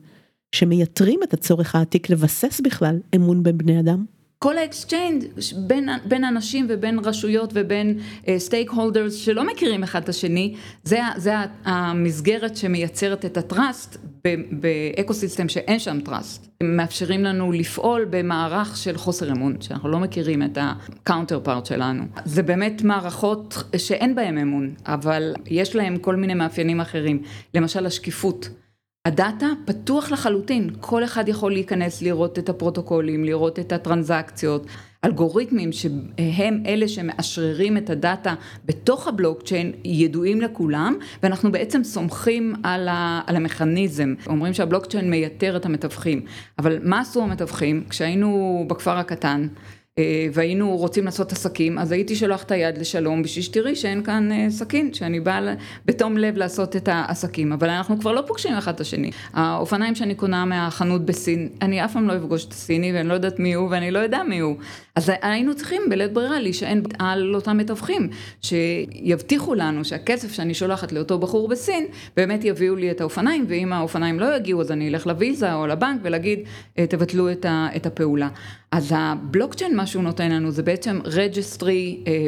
[0.55, 4.05] שמייתרים את הצורך העתיק לבסס בכלל אמון בין בני אדם?
[4.39, 5.25] כל ה exchange
[5.67, 7.99] בין, בין אנשים ובין רשויות ובין
[8.37, 11.33] stake uh, holders שלא מכירים אחד את השני, זה, זה
[11.65, 13.97] המסגרת שמייצרת את ה trust
[14.51, 16.47] ב ecosystem שאין שם trust.
[16.61, 22.03] הם מאפשרים לנו לפעול במערך של חוסר אמון, שאנחנו לא מכירים את ה counterpart שלנו.
[22.25, 27.21] זה באמת מערכות שאין בהן אמון, אבל יש להן כל מיני מאפיינים אחרים,
[27.53, 28.49] למשל השקיפות.
[29.07, 34.65] ה data פתוח לחלוטין, כל אחד יכול להיכנס לראות את הפרוטוקולים, לראות את הטרנזקציות,
[35.05, 38.33] אלגוריתמים שהם אלה שמאשררים את ה data
[38.65, 45.65] בתוך הבלוקצ'יין ידועים לכולם ואנחנו בעצם סומכים על, ה, על המכניזם, אומרים שהבלוקצ'יין מייתר את
[45.65, 46.21] המתווכים,
[46.59, 47.83] אבל מה עשו המתווכים?
[47.89, 49.47] כשהיינו בכפר הקטן
[50.33, 54.45] והיינו רוצים לעשות עסקים, אז הייתי שולח את היד לשלום בשביל שתראי שאין כאן אה,
[54.49, 55.53] סכין, שאני באה
[55.85, 59.11] בתום לב לעשות את העסקים, אבל אנחנו כבר לא פוגשים אחד את השני.
[59.33, 63.39] האופניים שאני קונה מהחנות בסין, אני אף פעם לא אפגוש את הסיני ואני לא יודעת
[63.39, 64.55] מי הוא ואני לא יודע מי הוא.
[64.97, 68.09] אז היינו צריכים בלית ברירה להישען על אותם מתווכים,
[68.41, 74.19] שיבטיחו לנו שהכסף שאני שולחת לאותו בחור בסין, באמת יביאו לי את האופניים, ואם האופניים
[74.19, 76.39] לא יגיעו אז אני אלך לוויזה או לבנק ולהגיד,
[76.77, 77.29] אה, תבטלו
[77.75, 78.29] את הפעולה.
[78.71, 82.27] אז הבלוקצ'יין, מה שהוא נותן לנו זה בעצם registry אה,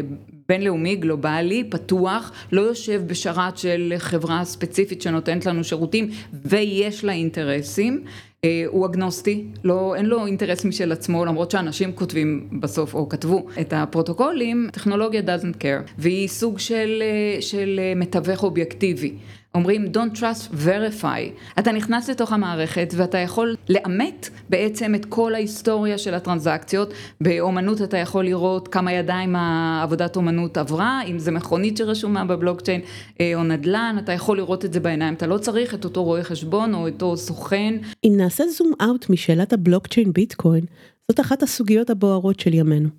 [0.50, 6.10] בינלאומי, גלובלי, פתוח, לא יושב בשרת של חברה ספציפית שנותנת לנו שירותים
[6.46, 8.04] ויש לה אינטרסים.
[8.46, 13.46] אה, הוא אגנוסטי, לא, אין לו אינטרס משל עצמו, למרות שאנשים כותבים בסוף, או כתבו
[13.62, 19.14] את הפרוטוקולים, טכנולוגיה doesn't care, והיא סוג של, אה, של מתווך אובייקטיבי.
[19.56, 21.60] אומרים Don't trust, verify.
[21.60, 26.94] אתה נכנס לתוך המערכת ואתה יכול לאמת בעצם את כל ההיסטוריה של הטרנזקציות.
[27.22, 32.82] באומנות אתה יכול לראות כמה ידיים העבודת אומנות עברה, אם זה מכונית שרשומה בבלוקצ'יין
[33.22, 35.14] אה, או נדל"ן, אתה יכול לראות את זה בעיניים.
[35.14, 37.74] אתה לא צריך את אותו רואה חשבון או אותו סוכן.
[38.04, 40.66] אם נעשה זום אאוט משאלת הבלוקצ'יין ביטקוין,
[41.12, 42.90] זאת אחת הסוגיות הבוערות של ימינו.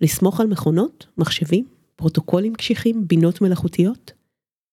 [0.00, 1.64] לסמוך על מכונות, מחשבים,
[1.96, 4.17] פרוטוקולים קשיחים, בינות מלאכותיות?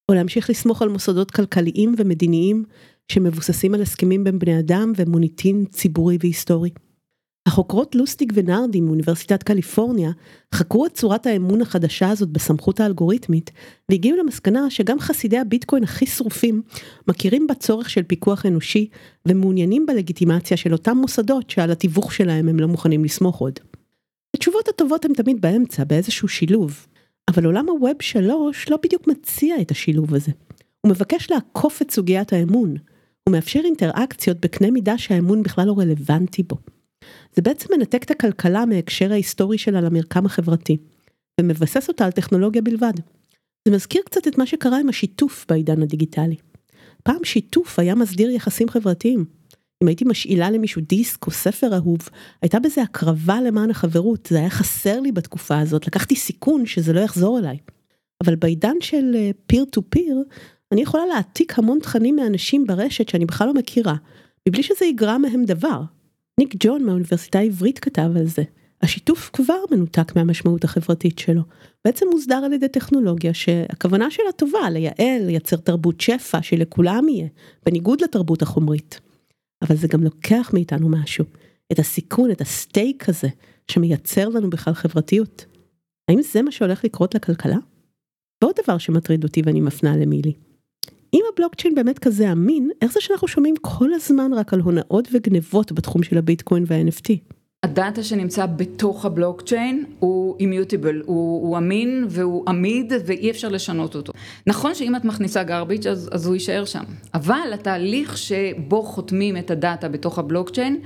[0.09, 2.63] או להמשיך לסמוך על מוסדות כלכליים ומדיניים
[3.11, 6.69] שמבוססים על הסכמים בין בני אדם ומוניטין ציבורי והיסטורי.
[7.47, 10.11] החוקרות לוסטיג ונרדי מאוניברסיטת קליפורניה
[10.55, 13.51] חקרו את צורת האמון החדשה הזאת בסמכות האלגוריתמית
[13.89, 16.61] והגיעו למסקנה שגם חסידי הביטקוין הכי שרופים
[17.07, 18.87] מכירים בצורך של פיקוח אנושי
[19.25, 23.59] ומעוניינים בלגיטימציה של אותם מוסדות שעל התיווך שלהם הם לא מוכנים לסמוך עוד.
[24.35, 26.87] התשובות הטובות הן תמיד באמצע, באיזשהו שילוב,
[27.27, 30.31] אבל עולם הווב שלוש לא בדיוק מציע את השילוב הזה.
[30.81, 32.75] הוא מבקש לעקוף את סוגיית האמון.
[33.23, 36.57] הוא מאפשר אינטראקציות בקנה מידה שהאמון בכלל לא רלוונטי בו.
[37.35, 40.77] זה בעצם מנתק את הכלכלה מההקשר ההיסטורי שלה למרקם החברתי,
[41.41, 42.93] ומבסס אותה על טכנולוגיה בלבד.
[43.67, 46.35] זה מזכיר קצת את מה שקרה עם השיתוף בעידן הדיגיטלי.
[47.03, 49.25] פעם שיתוף היה מסדיר יחסים חברתיים,
[49.83, 52.09] אם הייתי משאילה למישהו דיסק או ספר אהוב,
[52.41, 56.99] הייתה בזה הקרבה למען החברות, זה היה חסר לי בתקופה הזאת, לקחתי סיכון שזה לא
[56.99, 57.57] יחזור אליי.
[58.23, 59.15] אבל בעידן של
[59.47, 60.23] פיר טו פיר,
[60.71, 63.95] אני יכולה להעתיק המון תכנים מאנשים ברשת שאני בכלל לא מכירה,
[64.47, 65.81] מבלי שזה יגרע מהם דבר.
[66.39, 68.43] ניק ג'ון מהאוניברסיטה העברית כתב על זה.
[68.81, 71.41] השיתוף כבר מנותק מהמשמעות החברתית שלו.
[71.85, 77.27] בעצם מוסדר על ידי טכנולוגיה שהכוונה שלה טובה, לייעל, לייצר תרבות שפע שלכולם יהיה,
[77.65, 78.99] בניגוד לתרבות החומרית.
[79.67, 81.25] אבל זה גם לוקח מאיתנו משהו,
[81.71, 83.27] את הסיכון, את הסטייק הזה,
[83.71, 85.45] שמייצר לנו בכלל חברתיות.
[86.09, 87.57] האם זה מה שהולך לקרות לכלכלה?
[88.43, 90.33] ועוד דבר שמטריד אותי ואני מפנה למילי.
[91.13, 95.71] אם הבלוקצ'יין באמת כזה אמין, איך זה שאנחנו שומעים כל הזמן רק על הונאות וגנבות
[95.71, 97.34] בתחום של הביטקוין וה-NFT?
[97.65, 104.13] הדאטה שנמצא בתוך הבלוקצ'יין הוא אימיוטיבל, הוא, הוא אמין והוא עמיד ואי אפשר לשנות אותו.
[104.47, 109.51] נכון שאם את מכניסה garbage אז, אז הוא יישאר שם, אבל התהליך שבו חותמים את
[109.51, 110.79] הדאטה בתוך הבלוקצ'יין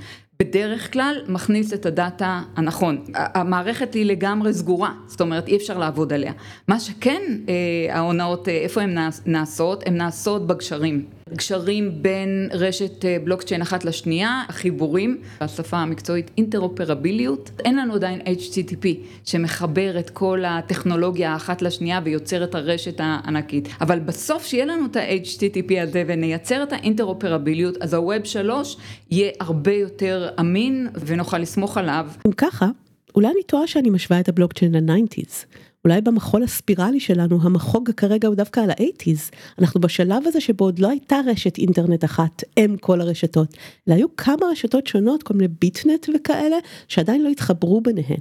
[0.43, 3.03] בדרך כלל מכניס את הדאטה הנכון.
[3.13, 6.33] המערכת היא לגמרי סגורה, זאת אומרת אי אפשר לעבוד עליה.
[6.67, 9.83] מה שכן אה, ההונאות, אה, איפה הן נעשות?
[9.87, 11.05] הן נעשות בגשרים.
[11.33, 17.51] גשרים בין רשת אה, בלוקצ'יין אחת לשנייה, החיבורים, בשפה המקצועית אינטרופרביליות.
[17.65, 18.87] אין לנו עדיין HTTP
[19.25, 23.67] שמחבר את כל הטכנולוגיה האחת לשנייה ויוצר את הרשת הענקית.
[23.81, 28.77] אבל בסוף שיהיה לנו את ה-HTTP הזה ונייצר את האינטרופרביליות, אז ה-Web 3
[29.11, 32.07] יהיה הרבה יותר אמין ונוכל לסמוך עליו.
[32.27, 32.67] אם ככה,
[33.15, 35.45] אולי אני טועה שאני משווה את הבלוקצ'יין ל-90's.
[35.85, 39.31] אולי במחול הספירלי שלנו המחוג כרגע הוא דווקא על האייטיז.
[39.59, 44.15] אנחנו בשלב הזה שבו עוד לא הייתה רשת אינטרנט אחת, אם כל הרשתות, אלא היו
[44.15, 48.19] כמה רשתות שונות, כל מיני ביטנט וכאלה, שעדיין לא התחברו ביניהן.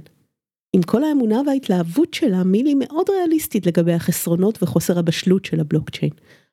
[0.73, 6.11] עם כל האמונה וההתלהבות שלה, מילי מאוד ריאליסטית לגבי החסרונות וחוסר הבשלות של הבלוקצ'יין.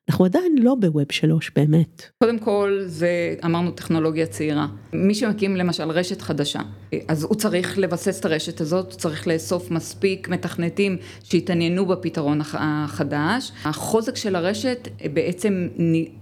[0.09, 2.03] אנחנו עדיין לא בווב שלוש באמת.
[2.23, 4.67] קודם כל זה אמרנו טכנולוגיה צעירה.
[4.93, 6.61] מי שמקים למשל רשת חדשה,
[7.09, 13.53] אז הוא צריך לבסס את הרשת הזאת, הוא צריך לאסוף מספיק מתכנתים שהתעניינו בפתרון החדש.
[13.65, 15.69] החוזק של הרשת בעצם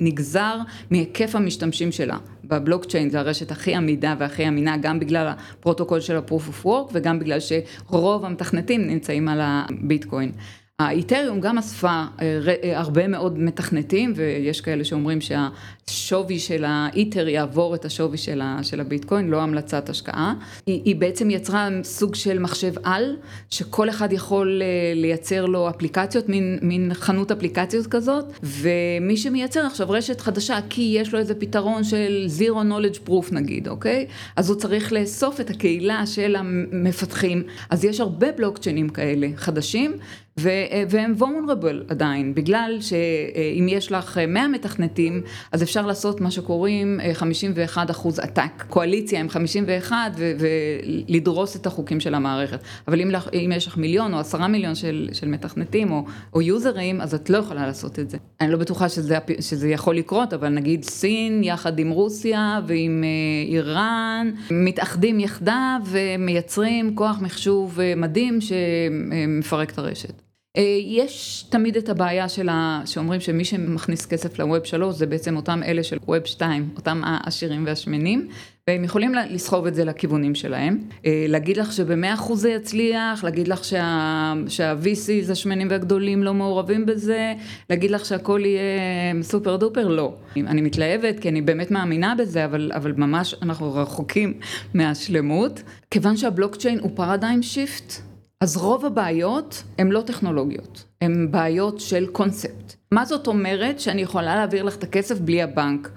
[0.01, 0.59] נגזר
[0.91, 2.17] מהיקף המשתמשים שלה.
[2.45, 7.19] בבלוקצ'יין זה הרשת הכי עמידה והכי אמינה גם בגלל הפרוטוקול של ה-proof of work וגם
[7.19, 10.33] בגלל שרוב המתכנתים נמצאים על הביטקוין.
[10.79, 11.89] האיתריום גם אספה
[12.23, 18.19] אה, אה, הרבה מאוד מתכנתים ויש כאלה שאומרים שהשווי של האיתר יעבור את השווי
[18.63, 20.35] של הביטקוין, לא המלצת השקעה.
[20.67, 23.17] היא, היא בעצם יצרה סוג של מחשב על,
[23.51, 29.91] שכל אחד יכול אה, לייצר לו אפליקציות, מין, מין חנות אפליקציות כזאת, ומי שמייצר עכשיו
[29.91, 34.07] רשת חדשה, כי יש לו איזה פתרון של zero knowledge proof נגיד, אוקיי?
[34.37, 39.97] אז הוא צריך לאסוף את הקהילה של המפתחים, אז יש הרבה בלוקצ'יינים כאלה חדשים.
[40.37, 47.91] והם vulnerable עדיין, בגלל שאם יש לך 100 מתכנתים, אז אפשר לעשות מה שקוראים 51
[47.91, 52.59] אחוז עתק, קואליציה עם 51 ולדרוס את החוקים של המערכת.
[52.89, 57.01] אבל אם, אם יש לך מיליון או עשרה מיליון של, של מתכנתים או, או יוזרים,
[57.01, 58.17] אז את לא יכולה לעשות את זה.
[58.41, 63.05] אני לא בטוחה שזה, שזה יכול לקרות, אבל נגיד סין יחד עם רוסיה ועם
[63.49, 70.24] איראן, מתאחדים יחדיו ומייצרים כוח מחשוב מדהים שמפרק את הרשת.
[70.57, 72.83] אה, יש תמיד את הבעיה של ה...
[72.87, 77.67] שאומרים שמי שמכניס כסף לווב 3 זה בעצם אותם אלה של ווב 2, אותם העשירים
[77.67, 78.29] והשמנים,
[78.69, 80.79] והם יכולים לסחוב את זה לכיוונים שלהם.
[81.07, 84.33] אה, להגיד לך שבמאה אחוז זה יצליח, להגיד לך שה...
[84.49, 87.35] שה-VCs השמנים והגדולים לא מעורבים בזה,
[87.71, 90.15] להגיד לך שהכל יהיה סופר דופר, לא.
[90.37, 94.35] אני מתלהבת כי אני באמת מאמינה בזה, אבל, אבל ממש אנחנו רחוקים
[94.75, 95.63] מהשלמות.
[95.91, 98.14] כיוון שהבלוקצ'יין הוא paradigm shift.
[98.45, 102.75] אז רוב הבעיות הן לא טכנולוגיות, הן בעיות של קונספט.
[102.93, 105.91] מה זאת אומרת שאני יכולה להעביר לך את הכסף בלי הבנק?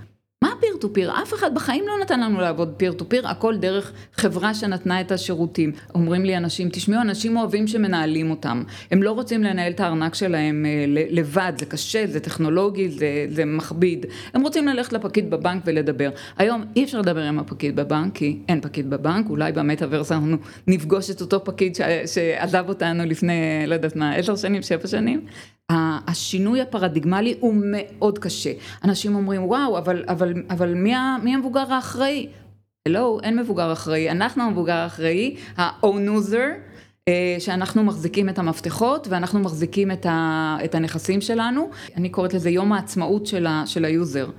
[0.44, 1.12] מה peer to peer?
[1.22, 5.12] אף אחד בחיים לא נתן לנו לעבוד peer to peer, הכל דרך חברה שנתנה את
[5.12, 5.72] השירותים.
[5.96, 8.64] אומרים לי אנשים, תשמעו, אנשים אוהבים שמנהלים אותם.
[8.92, 13.46] הם לא רוצים לנהל את הארנק שלהם אה, לבד, זה קשה, זה טכנולוגי, זה, זה
[13.46, 14.06] מכביד.
[14.34, 16.10] הם רוצים ללכת לפקיד בבנק ולדבר.
[16.38, 21.10] היום אי אפשר לדבר עם הפקיד בבנק, כי אין פקיד בבנק, אולי במטאוורס אנחנו נפגוש
[21.10, 23.34] את אותו פקיד שעזב אותנו לפני,
[23.68, 25.22] לא יודעת מה, עשר שנים, שבע שנים.
[25.72, 28.52] השינוי הפרדיגמלי הוא מאוד קשה.
[28.84, 32.30] אנשים אומרים, וואו, אבל, אבל, אבל מי, מי המבוגר האחראי?
[32.88, 36.48] לא, אין מבוגר אחראי, אנחנו המבוגר האחראי, ה-own-user,
[37.08, 40.06] אה, שאנחנו מחזיקים את המפתחות ואנחנו מחזיקים את,
[40.66, 41.70] את הנכסים שלנו.
[41.96, 44.30] אני קוראת לזה יום העצמאות של, של ה user.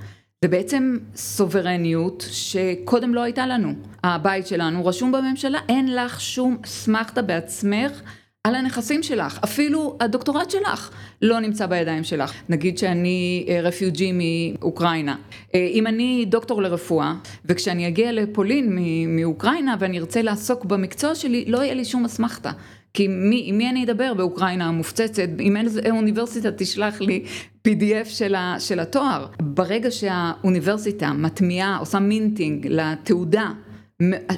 [0.42, 3.72] זה בעצם סוברניות שקודם לא הייתה לנו.
[4.04, 8.02] הבית שלנו רשום בממשלה, אין לך שום אסמכתה בעצמך
[8.44, 10.90] על הנכסים שלך, אפילו הדוקטורט שלך
[11.22, 12.32] לא נמצא בידיים שלך.
[12.48, 14.18] נגיד שאני refugee אה,
[14.60, 15.16] מאוקראינה.
[15.54, 21.58] אה, אם אני דוקטור לרפואה, וכשאני אגיע לפולין מאוקראינה ואני ארצה לעסוק במקצוע שלי, לא
[21.58, 22.50] יהיה לי שום אסמכתה.
[22.94, 27.24] כי מי, עם מי אני אדבר באוקראינה המופצצת, אם איזה אוניברסיטה תשלח לי
[27.68, 29.26] PDF של, ה, של התואר.
[29.42, 33.50] ברגע שהאוניברסיטה מטמיעה, עושה מינטינג לתעודה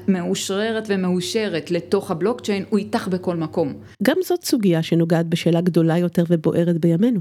[0.09, 3.75] מאושררת ומאושרת לתוך הבלוקצ'יין, הוא איתך בכל מקום.
[4.03, 7.20] גם זאת סוגיה שנוגעת בשאלה גדולה יותר ובוערת בימינו.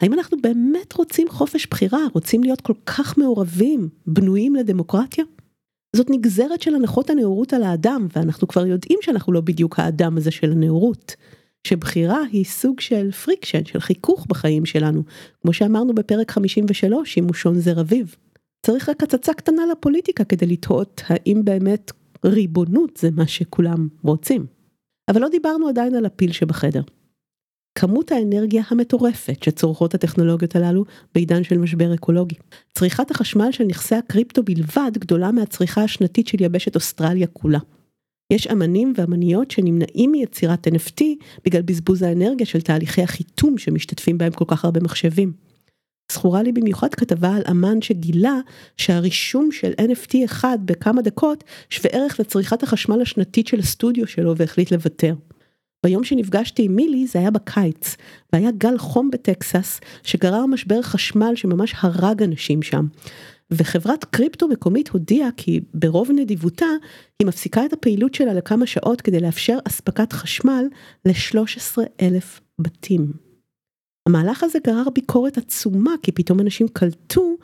[0.00, 5.24] האם אנחנו באמת רוצים חופש בחירה, רוצים להיות כל כך מעורבים, בנויים לדמוקרטיה?
[5.96, 10.30] זאת נגזרת של הנחות הנאורות על האדם, ואנחנו כבר יודעים שאנחנו לא בדיוק האדם הזה
[10.30, 11.16] של הנאורות.
[11.66, 15.02] שבחירה היא סוג של friction, של חיכוך בחיים שלנו,
[15.42, 18.14] כמו שאמרנו בפרק 53 עם מושון זר-אביב.
[18.66, 21.92] צריך רק הצצה קטנה לפוליטיקה כדי לתהות האם באמת
[22.24, 24.46] ריבונות זה מה שכולם רוצים.
[25.10, 26.82] אבל לא דיברנו עדיין על הפיל שבחדר.
[27.78, 32.34] כמות האנרגיה המטורפת שצורכות הטכנולוגיות הללו בעידן של משבר אקולוגי.
[32.74, 37.58] צריכת החשמל של נכסי הקריפטו בלבד גדולה מהצריכה השנתית של יבשת אוסטרליה כולה.
[38.32, 41.02] יש אמנים ואמניות שנמנעים מיצירת NFT
[41.44, 45.45] בגלל בזבוז האנרגיה של תהליכי החיתום שמשתתפים בהם כל כך הרבה מחשבים.
[46.12, 48.40] זכורה לי במיוחד כתבה על אמן שגילה
[48.76, 54.70] שהרישום של NFT אחד בכמה דקות שווה ערך לצריכת החשמל השנתית של הסטודיו שלו והחליט
[54.72, 55.14] לוותר.
[55.86, 57.96] ביום שנפגשתי עם מילי זה היה בקיץ,
[58.32, 62.86] והיה גל חום בטקסס שגרר משבר חשמל שממש הרג אנשים שם.
[63.50, 66.66] וחברת קריפטו מקומית הודיעה כי ברוב נדיבותה
[67.18, 70.64] היא מפסיקה את הפעילות שלה לכמה שעות כדי לאפשר אספקת חשמל
[71.04, 73.25] ל-13 אלף בתים.
[74.06, 77.36] המהלך הזה גרר ביקורת עצומה כי פתאום אנשים קלטו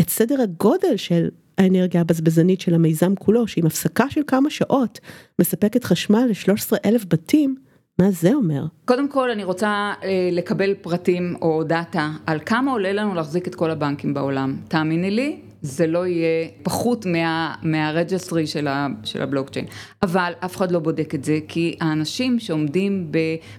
[0.00, 5.00] את סדר הגודל של האנרגיה הבזבזנית של המיזם כולו שעם הפסקה של כמה שעות
[5.40, 7.56] מספקת חשמל ל-13 אלף בתים
[7.98, 8.64] מה זה אומר?
[8.84, 13.54] קודם כל אני רוצה אה, לקבל פרטים או דאטה על כמה עולה לנו להחזיק את
[13.54, 14.56] כל הבנקים בעולם.
[14.68, 18.68] תאמיני לי, זה לא יהיה פחות מה, מהרג'סטרי של,
[19.04, 19.66] של הבלוקצ'יין.
[20.02, 23.12] אבל אף אחד לא בודק את זה, כי האנשים שעומדים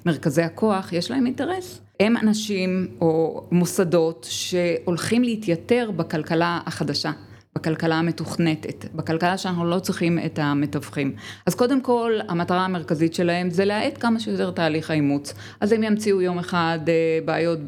[0.06, 1.82] במרכזי הכוח, יש להם אינטרס.
[2.00, 7.12] הם אנשים או מוסדות שהולכים להתייתר בכלכלה החדשה.
[7.56, 11.16] בכלכלה המתוכנתת, בכלכלה שאנחנו לא צריכים את המתווכים.
[11.46, 15.34] אז קודם כל, המטרה המרכזית שלהם זה להאט כמה שיותר תהליך האימוץ.
[15.60, 17.60] אז הם ימציאו יום אחד אה, בעיות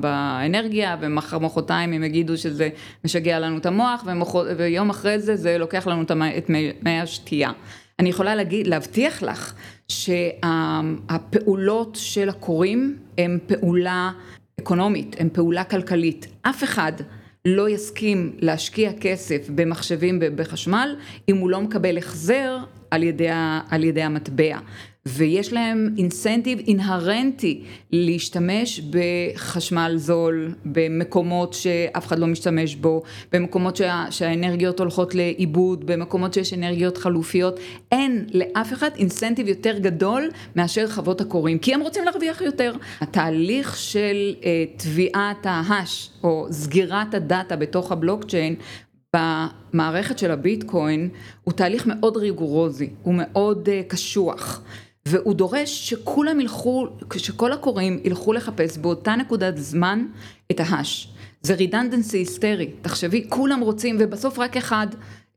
[0.00, 2.68] באנרגיה, ומחר מחרתיים הם יגידו שזה
[3.04, 6.02] משגע לנו את המוח, ומחר, ויום אחרי זה זה לוקח לנו
[6.38, 6.50] את
[6.82, 7.50] מי השתייה.
[7.98, 9.54] אני יכולה להגיד, להבטיח לך
[9.88, 14.10] שהפעולות של הקוראים הן פעולה
[14.60, 16.26] אקונומית, הן פעולה כלכלית.
[16.42, 16.92] אף אחד
[17.44, 20.96] לא יסכים להשקיע כסף במחשבים ובחשמל
[21.28, 22.58] אם הוא לא מקבל החזר
[22.90, 23.28] על ידי,
[23.70, 24.58] על ידי המטבע.
[25.06, 34.04] ויש להם אינסנטיב אינהרנטי להשתמש בחשמל זול, במקומות שאף אחד לא משתמש בו, במקומות שה,
[34.10, 37.60] שהאנרגיות הולכות לאיבוד, במקומות שיש אנרגיות חלופיות,
[37.92, 42.74] אין לאף אחד אינסנטיב יותר גדול מאשר חוות הקוראים, כי הם רוצים להרוויח יותר.
[43.00, 48.54] התהליך של אה, תביעת ההאש או סגירת הדאטה בתוך הבלוקצ'יין
[49.16, 51.08] במערכת של הביטקוין
[51.44, 54.62] הוא תהליך מאוד ריגורוזי, הוא מאוד uh, קשוח.
[55.10, 56.86] והוא דורש שכולם ילכו,
[57.16, 60.06] שכל הקוראים ילכו לחפש באותה נקודת זמן
[60.50, 61.08] את ההאש.
[61.42, 64.86] זה רידנדנסי היסטרי, תחשבי, כולם רוצים ובסוף רק אחד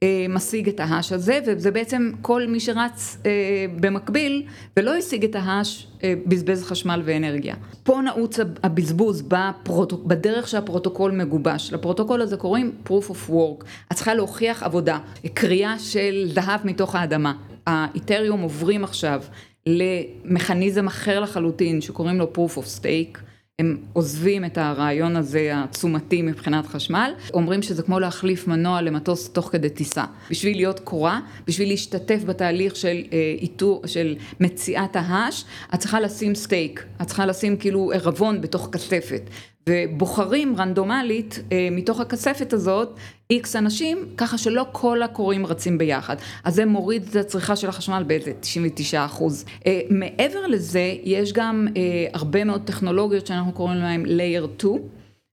[0.04, 3.32] אה, משיג את ההאש הזה, וזה בעצם כל מי שרץ אה,
[3.80, 4.44] במקביל
[4.78, 7.56] ולא השיג את ה hash, אה, בזבז חשמל ואנרגיה.
[7.84, 9.94] פה נעוץ הבזבוז בפרוט...
[9.94, 11.74] בדרך שהפרוטוקול מגובש.
[11.74, 13.66] לפרוטוקול הזה קוראים proof of work.
[13.92, 15.00] את צריכה להוכיח עבודה,
[15.34, 17.34] כרייה של זהב מתוך האדמה.
[17.68, 19.22] האית'ריום עוברים עכשיו
[19.66, 23.20] למכניזם אחר לחלוטין שקוראים לו proof of stake.
[23.60, 29.50] הם עוזבים את הרעיון הזה התשומתי מבחינת חשמל, אומרים שזה כמו להחליף מנוע למטוס תוך
[29.52, 30.04] כדי טיסה.
[30.30, 36.36] בשביל להיות קורה, בשביל להשתתף בתהליך של אה, איתור, של מציאת ההאש, את צריכה לשים
[36.36, 39.22] סטייק, את צריכה לשים כאילו ערבון בתוך כספת.
[39.70, 42.98] ובוחרים רנדומלית אה, מתוך הכספת הזאת
[43.30, 46.16] איקס אנשים, ככה שלא כל הקוראים רצים ביחד.
[46.44, 49.46] אז זה מוריד את הצריכה של החשמל באיזה 99 אחוז.
[49.66, 51.82] אה, מעבר לזה, יש גם אה,
[52.14, 54.74] הרבה מאוד טכנולוגיות שאנחנו קוראים להן layer 2.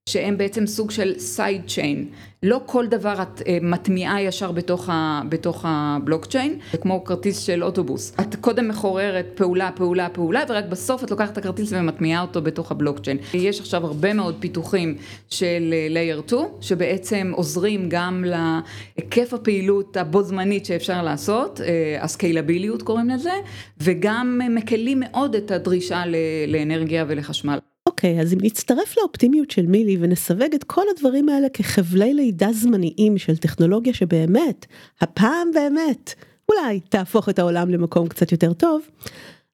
[0.08, 2.06] שהם בעצם סוג של סייד צ'יין.
[2.42, 7.64] לא כל דבר את אה, מטמיעה ישר בתוך, ה, בתוך הבלוקצ'יין, זה כמו כרטיס של
[7.64, 8.12] אוטובוס.
[8.20, 12.70] את קודם מחוררת פעולה, פעולה, פעולה, ורק בסוף את לוקחת את הכרטיס ומטמיעה אותו בתוך
[12.70, 13.18] הבלוקצ'יין.
[13.34, 14.96] יש עכשיו הרבה מאוד פיתוחים
[15.30, 22.82] של אה, Layer 2, שבעצם עוזרים גם להיקף הפעילות הבו זמנית שאפשר לעשות, אה, הסקיילביליות
[22.82, 23.32] קוראים לזה,
[23.80, 26.02] וגם מקלים מאוד את הדרישה
[26.48, 27.58] לאנרגיה ולחשמל.
[28.00, 33.18] אוקיי, אז אם נצטרף לאופטימיות של מילי ונסווג את כל הדברים האלה כחבלי לידה זמניים
[33.18, 34.66] של טכנולוגיה שבאמת,
[35.00, 36.14] הפעם באמת,
[36.48, 38.82] אולי תהפוך את העולם למקום קצת יותר טוב,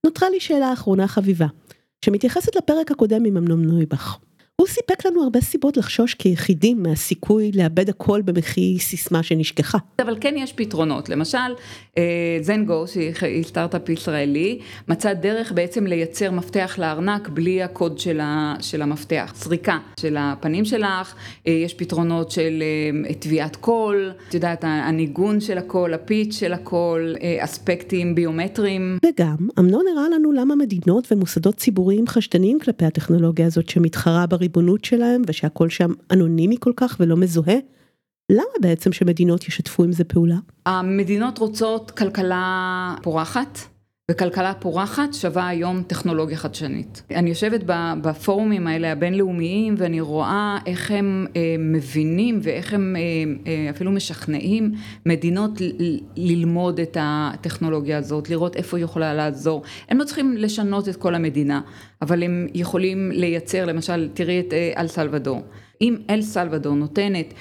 [0.04, 1.46] נותרה לי שאלה אחרונה חביבה,
[2.04, 4.18] שמתייחסת לפרק הקודם עם אמנון נויבך.
[4.60, 9.78] הוא סיפק לנו הרבה סיבות לחשוש כיחידים מהסיכוי לאבד הכל במחי סיסמה שנשכחה.
[10.02, 11.38] אבל כן יש פתרונות, למשל
[12.40, 18.20] זנגו אה, שהיא סטארט-אפ ישראלי מצא דרך בעצם לייצר מפתח לארנק בלי הקוד של,
[18.80, 21.14] המפתח, סריקה של הפנים שלך,
[21.46, 22.62] אה, יש פתרונות של
[23.08, 28.98] אה, טביעת קול, את יודעת הניגון של הקול, ה pitch של הקול, אספקטים ביומטריים.
[29.06, 35.22] וגם אמנון הראה לנו למה מדינות ומוסדות ציבוריים חשדניים כלפי הטכנולוגיה הזאת שמתחרה בריבונות שלהם
[35.26, 37.56] ושהכל שם אנונימי כל כך ולא מזוהה.
[38.32, 40.36] למה בעצם שמדינות ישתפו עם זה פעולה?
[40.66, 43.58] המדינות רוצות כלכלה פורחת.
[44.10, 47.02] וכלכלה פורחת שווה היום טכנולוגיה חדשנית.
[47.10, 47.60] אני יושבת
[48.02, 53.02] בפורומים האלה הבינלאומיים ואני רואה איך הם אה, מבינים ואיך הם אה,
[53.46, 54.72] אה, אפילו משכנעים
[55.06, 55.50] מדינות
[56.16, 59.62] ללמוד את הטכנולוגיה הזאת, לראות איפה היא יכולה לעזור.
[59.88, 61.60] הם לא צריכים לשנות את כל המדינה,
[62.02, 65.42] אבל הם יכולים לייצר, למשל, תראי את אל סלוודור.
[65.80, 67.34] אם אל סלוודור נותנת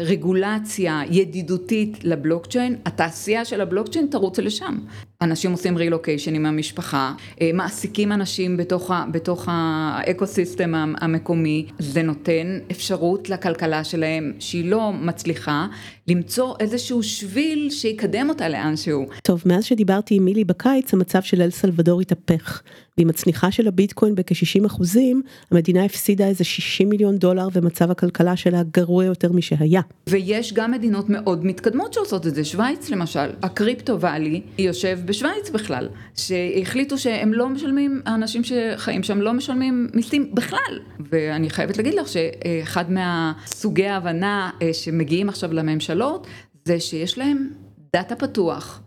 [0.00, 4.78] רגולציה ידידותית לבלוקצ'יין, התעשייה של הבלוקצ'יין תרוץ לשם.
[5.22, 12.58] אנשים עושים רילוקיישן עם המשפחה, אה, מעסיקים אנשים בתוך, ה, בתוך האקוסיסטם המקומי, זה נותן
[12.70, 15.66] אפשרות לכלכלה שלהם שהיא לא מצליחה
[16.08, 19.06] למצוא איזשהו שביל שיקדם אותה לאנשהו.
[19.22, 22.62] טוב, מאז שדיברתי עם מילי בקיץ המצב של אל סלוודור התהפך.
[22.98, 28.62] ועם הצניחה של הביטקוין בכ-60 אחוזים, המדינה הפסידה איזה 60 מיליון דולר ומצב הכלכלה שלה
[28.62, 29.80] גרוע יותר משהיה.
[30.08, 35.88] ויש גם מדינות מאוד מתקדמות שעושות את זה, שווייץ למשל, הקריפטו ואלי יושב בשווייץ בכלל,
[36.14, 40.78] שהחליטו שהם לא משלמים, האנשים שחיים שם לא משלמים מיסים בכלל.
[41.10, 46.26] ואני חייבת להגיד לך שאחד מהסוגי ההבנה אה, שמגיעים עכשיו לממשלות,
[46.64, 47.48] זה שיש להם
[47.92, 48.82] דאטה פתוח.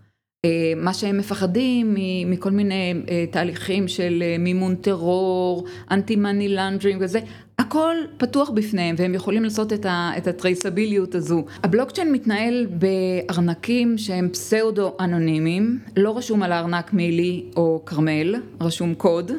[0.45, 7.01] אה, מה שהם מפחדים מכל מיני אה, תהליכים של אה, מימון טרור, anti money laundering
[7.03, 7.19] וזה,
[7.59, 11.45] הכל פתוח בפניהם והם יכולים לעשות את ה traceability הזו.
[11.63, 19.31] הבלוקצ'יין מתנהל בארנקים שהם פסאודו אנונימיים, לא רשום על הארנק מילי או כרמל, רשום קוד,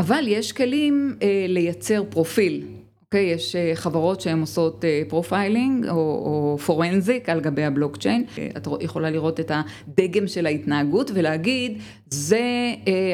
[0.00, 1.16] אבל יש כלים
[1.48, 2.64] לייצר פרופיל.
[3.12, 3.26] אוקיי?
[3.26, 8.24] יש אה, חברות שהן עושות profiling אה, או, forensic על גבי הבלוקצ'יין.
[8.38, 11.78] אה, את יכולה לראות את הדגם של ההתנהגות ולהגיד,
[12.10, 12.40] זה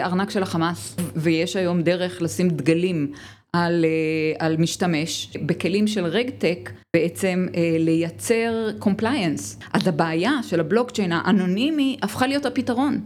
[0.00, 3.12] ארנק של החמאס, ויש היום דרך לשים דגלים.
[3.52, 3.84] על,
[4.38, 7.46] על משתמש בכלים של regtech בעצם
[7.78, 9.58] לייצר compliance.
[9.72, 13.00] אז הבעיה של הבלוקצ'יין האנונימי הפכה להיות הפתרון.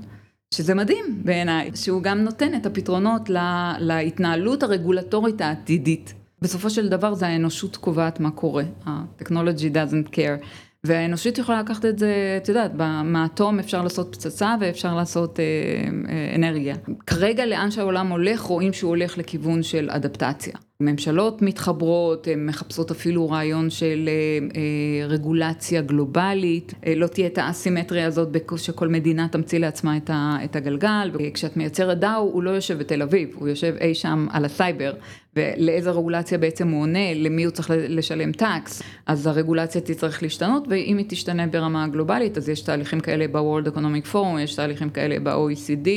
[0.54, 3.30] שזה מדהים בעיניי, שהוא גם נותן את הפתרונות
[3.78, 6.14] להתנהלות הרגולטורית העתידית.
[6.42, 10.44] בסופו של דבר זה האנושות קובעת מה קורה, ה-technology doesn't care.
[10.84, 12.74] והאנושות יכולה לקחת את זה, את יודעת,
[13.04, 16.74] מהאטום אפשר לעשות פצצה ואפשר לעשות אה, אה, אנרגיה.
[17.06, 20.54] כרגע לאן שהעולם הולך, רואים שהוא הולך לכיוון של אדפטציה.
[20.80, 24.12] ממשלות מתחברות, הן מחפשות אפילו רעיון של אה,
[24.56, 29.96] אה, רגולציה גלובלית, אה, לא תהיה את האסימטריה הזאת שכל מדינה תמציא לעצמה
[30.44, 34.44] את, הגלגל, וכשאת מייצרת DAO הוא לא יושב בתל אביב, הוא יושב אי שם על
[34.44, 34.92] הסייבר,
[35.36, 40.96] ולאיזה רגולציה בעצם הוא עונה, למי הוא צריך לשלם tax, אז הרגולציה תצטרך להשתנות, ואם
[40.98, 45.88] היא תשתנה ברמה הגלובלית, אז יש תהליכים כאלה ב-World Economic Forum, יש תהליכים כאלה ב-OECD,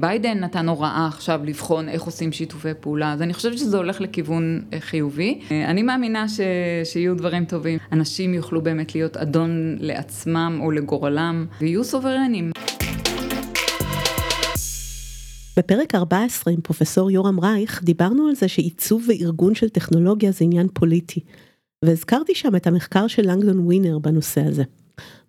[0.00, 4.60] ביידן נתן הוראה עכשיו לבחון איך עושים שיתופי פעולה, אז אני חושבת שזה הולך לכיוון
[4.72, 5.40] אה, חיובי.
[5.50, 6.40] אה, אני מאמינה ש...
[6.84, 12.50] שיהיו דברים טובים, אנשים יוכלו באמת להיות אדון לעצמם או לגורלם, ויהיו סוברנים.
[15.56, 20.68] בפרק 14 עם פרופסור יורם רייך דיברנו על זה שעיצוב וארגון של טכנולוגיה זה עניין
[20.74, 21.20] פוליטי,
[21.84, 24.62] והזכרתי שם את המחקר של לנגדון ווינר בנושא הזה.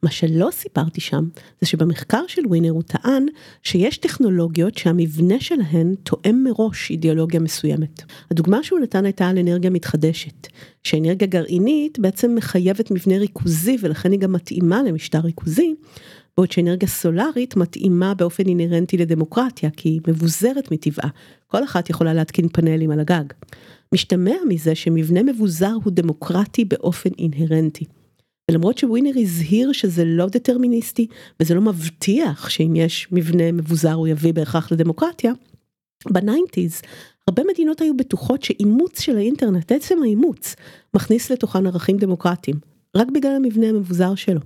[0.05, 1.27] מה שלא סיפרתי שם,
[1.61, 3.25] זה שבמחקר של ווינר הוא טען
[3.63, 8.01] שיש טכנולוגיות שהמבנה שלהן תואם מראש אידיאולוגיה מסוימת.
[8.31, 10.47] הדוגמה שהוא נתן הייתה על אנרגיה מתחדשת,
[10.83, 15.75] שאנרגיה גרעינית בעצם מחייבת מבנה ריכוזי ולכן היא גם מתאימה למשטר ריכוזי,
[16.37, 21.09] בעוד שאנרגיה סולארית מתאימה באופן אינהרנטי לדמוקרטיה, כי היא מבוזרת מטבעה,
[21.47, 23.25] כל אחת יכולה להתקין פאנלים על הגג.
[23.93, 27.85] משתמע מזה שמבנה מבוזר הוא דמוקרטי באופן אינהרנטי.
[28.51, 31.07] ולמרות שווינר הזהיר שזה לא דטרמיניסטי,
[31.39, 35.33] וזה לא מבטיח שאם יש מבנה מבוזר הוא יביא בהכרח לדמוקרטיה,
[36.09, 36.81] ב nineties
[37.27, 40.55] הרבה מדינות היו בטוחות שאימוץ של האינטרנט, עצם האימוץ,
[40.93, 42.59] מכניס לתוכן ערכים דמוקרטיים,
[42.95, 44.39] רק בגלל המבנה המבוזר שלו.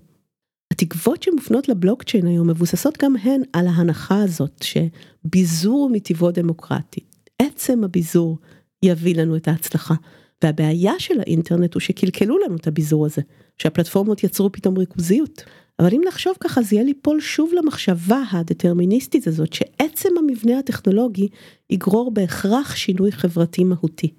[0.74, 7.02] התקוות שמופנות לבלוקצ'יין היום מבוססות גם הן על ההנחה הזאת שביזור מטבעו דמוקרטי.
[7.40, 8.38] עצם הביזור
[8.84, 9.94] יביא לנו את ההצלחה.
[10.44, 13.22] והבעיה של האינטרנט הוא שקלקלו לנו את הביזור הזה,
[13.62, 15.44] שהפלטפורמות יצרו פתאום ריכוזיות.
[15.80, 21.28] אבל אם נחשוב ככה זה יהיה ליפול שוב למחשבה הדטרמיניסטית הזאת שעצם המבנה הטכנולוגי
[21.70, 24.14] יגרור בהכרח שינוי חברתי מהותי.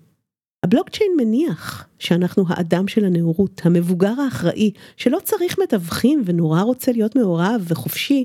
[0.64, 7.64] הבלוקצ'יין מניח שאנחנו האדם של הנאורות, המבוגר האחראי, שלא צריך מתווכים ונורא רוצה להיות מעורב
[7.68, 8.24] וחופשי,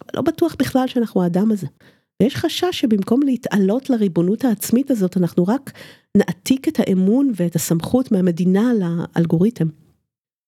[0.00, 1.66] אבל לא בטוח בכלל שאנחנו האדם הזה.
[2.22, 5.72] ויש חשש שבמקום להתעלות לריבונות העצמית הזאת, אנחנו רק
[6.16, 9.66] נעתיק את האמון ואת הסמכות מהמדינה לאלגוריתם.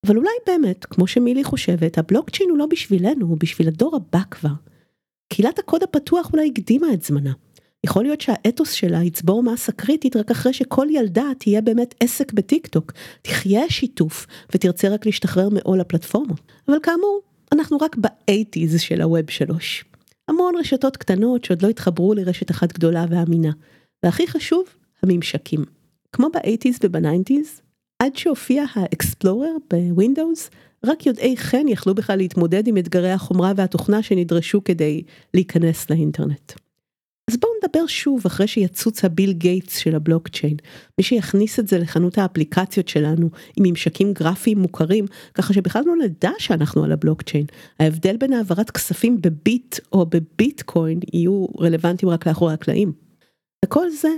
[0.05, 4.53] אבל אולי באמת, כמו שמילי חושבת, הבלוקצ'יין הוא לא בשבילנו, הוא בשביל הדור הבא כבר.
[5.29, 7.33] קהילת הקוד הפתוח אולי הקדימה את זמנה.
[7.85, 12.67] יכול להיות שהאתוס שלה יצבור מסה קריטית רק אחרי שכל ילדה תהיה באמת עסק בטיק
[12.67, 12.93] טוק,
[13.23, 16.41] תחיה שיתוף ותרצה רק להשתחרר מעול הפלטפורמות.
[16.69, 17.21] אבל כאמור,
[17.53, 19.85] אנחנו רק באייטיז של הווב שלוש.
[20.29, 23.51] המון רשתות קטנות שעוד לא התחברו לרשת אחת גדולה ואמינה.
[24.03, 24.65] והכי חשוב,
[25.03, 25.65] הממשקים.
[26.13, 27.61] כמו ב eighties וב nineties,
[28.05, 30.51] עד שהופיע האקספלורר בווינדוס,
[30.85, 35.03] רק יודעי חן יכלו בכלל להתמודד עם אתגרי החומרה והתוכנה שנדרשו כדי
[35.35, 36.53] להיכנס לאינטרנט.
[37.31, 40.57] אז בואו נדבר שוב אחרי שיצוץ הביל גייטס של הבלוקצ'יין,
[40.99, 46.31] מי שיכניס את זה לחנות האפליקציות שלנו עם ממשקים גרפיים מוכרים, ככה שבכלל לא נדע
[46.39, 47.47] שאנחנו על הבלוקצ'יין.
[47.81, 52.93] ההבדל בין העברת כספים בביט או בביטקוין יהיו רלוונטיים רק לאחורי הקלעים.
[53.65, 54.09] וכל זה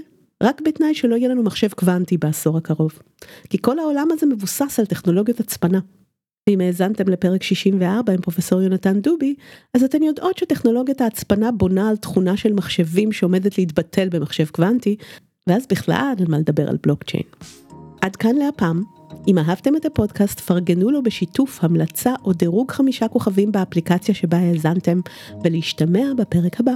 [0.42, 2.98] רק בתנאי שלא יהיה לנו מחשב קוונטי בעשור הקרוב.
[3.50, 5.80] כי כל העולם הזה מבוסס על טכנולוגיות הצפנה.
[6.48, 9.34] אם האזנתם לפרק 64 עם פרופסור יונתן דובי,
[9.74, 14.96] אז אתן יודעות שטכנולוגיית ההצפנה בונה על תכונה של מחשבים שעומדת להתבטל במחשב קוונטי,
[15.46, 17.22] ואז בכלל אין מה לדבר על בלוקצ'יין.
[18.00, 18.82] עד כאן להפעם.
[19.28, 25.00] אם אהבתם את הפודקאסט, פרגנו לו בשיתוף המלצה או דירוג חמישה כוכבים באפליקציה שבה האזנתם,
[25.44, 26.72] ולהשתמע בפרק הבא.